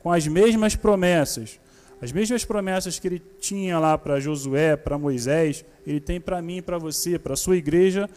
com 0.02 0.12
as 0.12 0.26
mesmas 0.26 0.74
promessas. 0.74 1.58
As 2.00 2.12
mesmas 2.12 2.44
promessas 2.44 2.98
que 2.98 3.08
ele 3.08 3.22
tinha 3.40 3.78
lá 3.78 3.98
para 3.98 4.20
Josué, 4.20 4.76
para 4.76 4.96
Moisés, 4.96 5.64
ele 5.86 6.00
tem 6.00 6.20
para 6.20 6.40
mim 6.40 6.62
para 6.62 6.78
você, 6.78 7.18
para 7.18 7.34
a 7.34 7.36
sua 7.36 7.56
igreja 7.56 8.08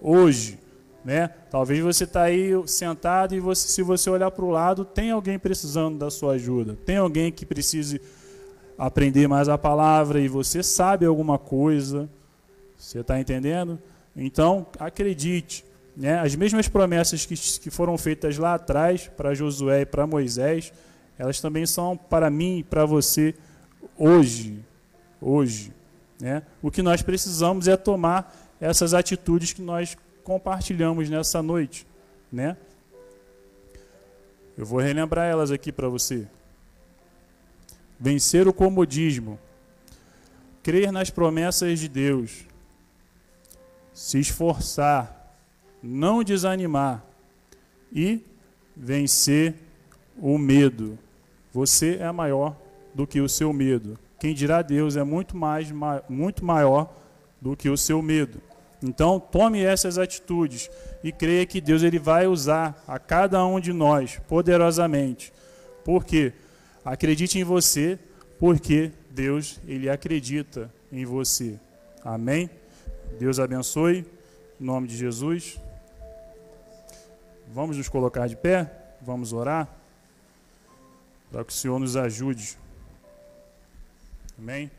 hoje. 0.00 0.58
Né? 1.04 1.28
Talvez 1.50 1.80
você 1.80 2.04
está 2.04 2.22
aí 2.22 2.50
sentado 2.66 3.34
e 3.34 3.40
você, 3.40 3.68
se 3.68 3.82
você 3.82 4.10
olhar 4.10 4.30
para 4.30 4.44
o 4.44 4.50
lado, 4.50 4.84
tem 4.84 5.12
alguém 5.12 5.38
precisando 5.38 5.96
da 5.96 6.10
sua 6.10 6.34
ajuda. 6.34 6.76
Tem 6.84 6.96
alguém 6.96 7.30
que 7.30 7.46
precise 7.46 8.00
aprender 8.76 9.28
mais 9.28 9.48
a 9.48 9.56
palavra 9.56 10.20
e 10.20 10.28
você 10.28 10.62
sabe 10.62 11.06
alguma 11.06 11.38
coisa. 11.38 12.08
Você 12.76 13.00
está 13.00 13.18
entendendo? 13.20 13.78
Então, 14.16 14.66
acredite. 14.78 15.64
Né? 15.98 16.16
As 16.20 16.36
mesmas 16.36 16.68
promessas 16.68 17.26
que, 17.26 17.34
que 17.34 17.70
foram 17.70 17.98
feitas 17.98 18.38
lá 18.38 18.54
atrás 18.54 19.10
para 19.16 19.34
Josué 19.34 19.80
e 19.80 19.86
para 19.86 20.06
Moisés, 20.06 20.72
elas 21.18 21.40
também 21.40 21.66
são 21.66 21.96
para 21.96 22.30
mim 22.30 22.58
e 22.58 22.62
para 22.62 22.86
você 22.86 23.34
hoje. 23.96 24.64
Hoje. 25.20 25.72
Né? 26.20 26.44
O 26.62 26.70
que 26.70 26.82
nós 26.82 27.02
precisamos 27.02 27.66
é 27.66 27.76
tomar 27.76 28.32
essas 28.60 28.94
atitudes 28.94 29.52
que 29.52 29.60
nós 29.60 29.96
compartilhamos 30.22 31.10
nessa 31.10 31.42
noite. 31.42 31.84
Né? 32.30 32.56
Eu 34.56 34.64
vou 34.64 34.78
relembrar 34.78 35.26
elas 35.26 35.50
aqui 35.50 35.72
para 35.72 35.88
você. 35.88 36.28
Vencer 37.98 38.46
o 38.46 38.52
comodismo. 38.52 39.36
crer 40.62 40.92
nas 40.92 41.10
promessas 41.10 41.80
de 41.80 41.88
Deus, 41.88 42.44
se 43.92 44.20
esforçar, 44.20 45.17
não 45.82 46.22
desanimar 46.22 47.04
e 47.92 48.20
vencer 48.76 49.54
o 50.20 50.38
medo. 50.38 50.98
Você 51.52 51.96
é 51.96 52.10
maior 52.12 52.56
do 52.94 53.06
que 53.06 53.20
o 53.20 53.28
seu 53.28 53.52
medo. 53.52 53.98
Quem 54.18 54.34
dirá 54.34 54.62
Deus 54.62 54.96
é 54.96 55.04
muito 55.04 55.36
mais 55.36 55.72
muito 56.08 56.44
maior 56.44 56.92
do 57.40 57.56
que 57.56 57.68
o 57.68 57.76
seu 57.76 58.02
medo. 58.02 58.40
Então, 58.82 59.18
tome 59.18 59.62
essas 59.62 59.98
atitudes 59.98 60.70
e 61.02 61.10
creia 61.10 61.44
que 61.46 61.60
Deus 61.60 61.82
ele 61.82 61.98
vai 61.98 62.26
usar 62.26 62.82
a 62.86 62.98
cada 62.98 63.44
um 63.44 63.58
de 63.58 63.72
nós 63.72 64.20
poderosamente. 64.28 65.32
Por 65.84 66.04
quê? 66.04 66.32
Acredite 66.84 67.38
em 67.38 67.44
você, 67.44 67.98
porque 68.38 68.92
Deus 69.10 69.60
ele 69.66 69.90
acredita 69.90 70.72
em 70.92 71.04
você. 71.04 71.58
Amém? 72.04 72.48
Deus 73.18 73.40
abençoe. 73.40 74.04
Em 74.60 74.64
nome 74.64 74.86
de 74.86 74.96
Jesus. 74.96 75.58
Vamos 77.52 77.76
nos 77.76 77.88
colocar 77.88 78.28
de 78.28 78.36
pé? 78.36 78.70
Vamos 79.00 79.32
orar? 79.32 79.68
Para 81.32 81.44
que 81.44 81.52
o 81.52 81.54
Senhor 81.54 81.78
nos 81.78 81.96
ajude. 81.96 82.58
Amém? 84.38 84.70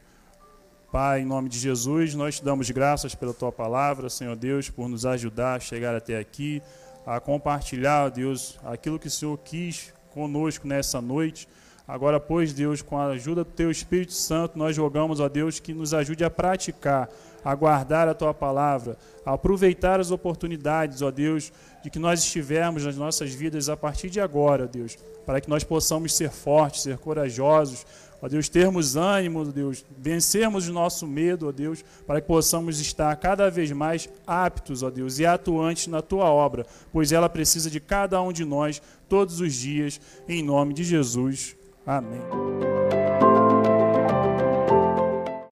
Pai, 0.92 1.22
em 1.22 1.26
nome 1.26 1.50
de 1.50 1.58
Jesus, 1.58 2.14
nós 2.14 2.38
te 2.38 2.46
damos 2.46 2.70
graças 2.70 3.14
pela 3.16 3.34
tua 3.34 3.52
palavra, 3.52 4.10
Senhor 4.10 4.36
Deus, 4.36 4.70
por 4.70 4.88
nos 4.88 5.06
ajudar 5.06 5.56
a 5.56 5.60
chegar 5.60 5.96
até 5.96 6.18
aqui, 6.18 6.62
a 7.06 7.20
compartilhar, 7.20 8.10
Deus, 8.10 8.60
aquilo 8.64 9.00
que 9.00 9.08
o 9.08 9.12
Senhor 9.12 9.38
quis 9.40 9.94
conosco 10.14 10.68
nessa 10.68 11.02
noite. 11.02 11.48
Agora, 11.88 12.20
pois, 12.20 12.54
Deus, 12.54 12.84
com 12.84 13.00
a 13.00 13.08
ajuda 13.08 13.44
do 13.44 13.52
teu 13.52 13.72
Espírito 13.72 14.14
Santo, 14.14 14.58
nós 14.58 14.78
rogamos, 14.78 15.20
ó 15.20 15.28
Deus, 15.28 15.60
que 15.60 15.74
nos 15.74 15.92
ajude 15.92 16.24
a 16.24 16.30
praticar, 16.30 17.10
a 17.44 17.56
guardar 17.56 18.08
a 18.08 18.14
tua 18.14 18.34
palavra, 18.34 18.96
a 19.26 19.34
aproveitar 19.34 20.00
as 20.00 20.12
oportunidades, 20.12 21.02
ó 21.02 21.10
Deus, 21.10 21.52
de 21.84 21.90
que 21.90 22.00
nós 22.00 22.22
estivermos 22.22 22.86
nas 22.86 22.96
nossas 22.96 23.34
vidas 23.34 23.70
a 23.70 23.78
partir 23.78 24.10
de 24.10 24.20
agora, 24.20 24.68
Deus, 24.68 24.98
para 25.26 25.40
que 25.40 25.50
nós 25.50 25.64
possamos 25.64 26.14
ser 26.14 26.30
fortes, 26.32 26.84
ser 26.84 26.98
corajosos, 26.98 27.86
Ó 28.22 28.28
Deus, 28.28 28.50
termos 28.50 28.96
ânimo, 28.98 29.42
ó 29.42 29.44
Deus, 29.46 29.86
vencermos 29.98 30.68
o 30.68 30.74
nosso 30.74 31.08
medo, 31.08 31.48
ó 31.48 31.52
Deus, 31.52 31.84
para 32.06 32.20
que 32.20 32.28
possamos 32.28 32.80
estar 32.80 33.16
cada 33.16 33.50
vez 33.50 33.72
mais 33.72 34.10
aptos, 34.28 34.84
ó 34.84 34.90
Deus, 34.90 35.20
e 35.20 35.26
atuantes 35.26 35.88
na 35.88 36.02
tua 36.02 36.26
obra, 36.26 36.66
pois 36.92 37.12
ela 37.12 37.30
precisa 37.30 37.70
de 37.70 37.80
cada 37.80 38.22
um 38.22 38.34
de 38.34 38.44
nós 38.44 38.82
todos 39.08 39.40
os 39.40 39.54
dias, 39.54 40.02
em 40.28 40.44
nome 40.44 40.74
de 40.74 40.84
Jesus. 40.84 41.56
Amém. 41.86 42.20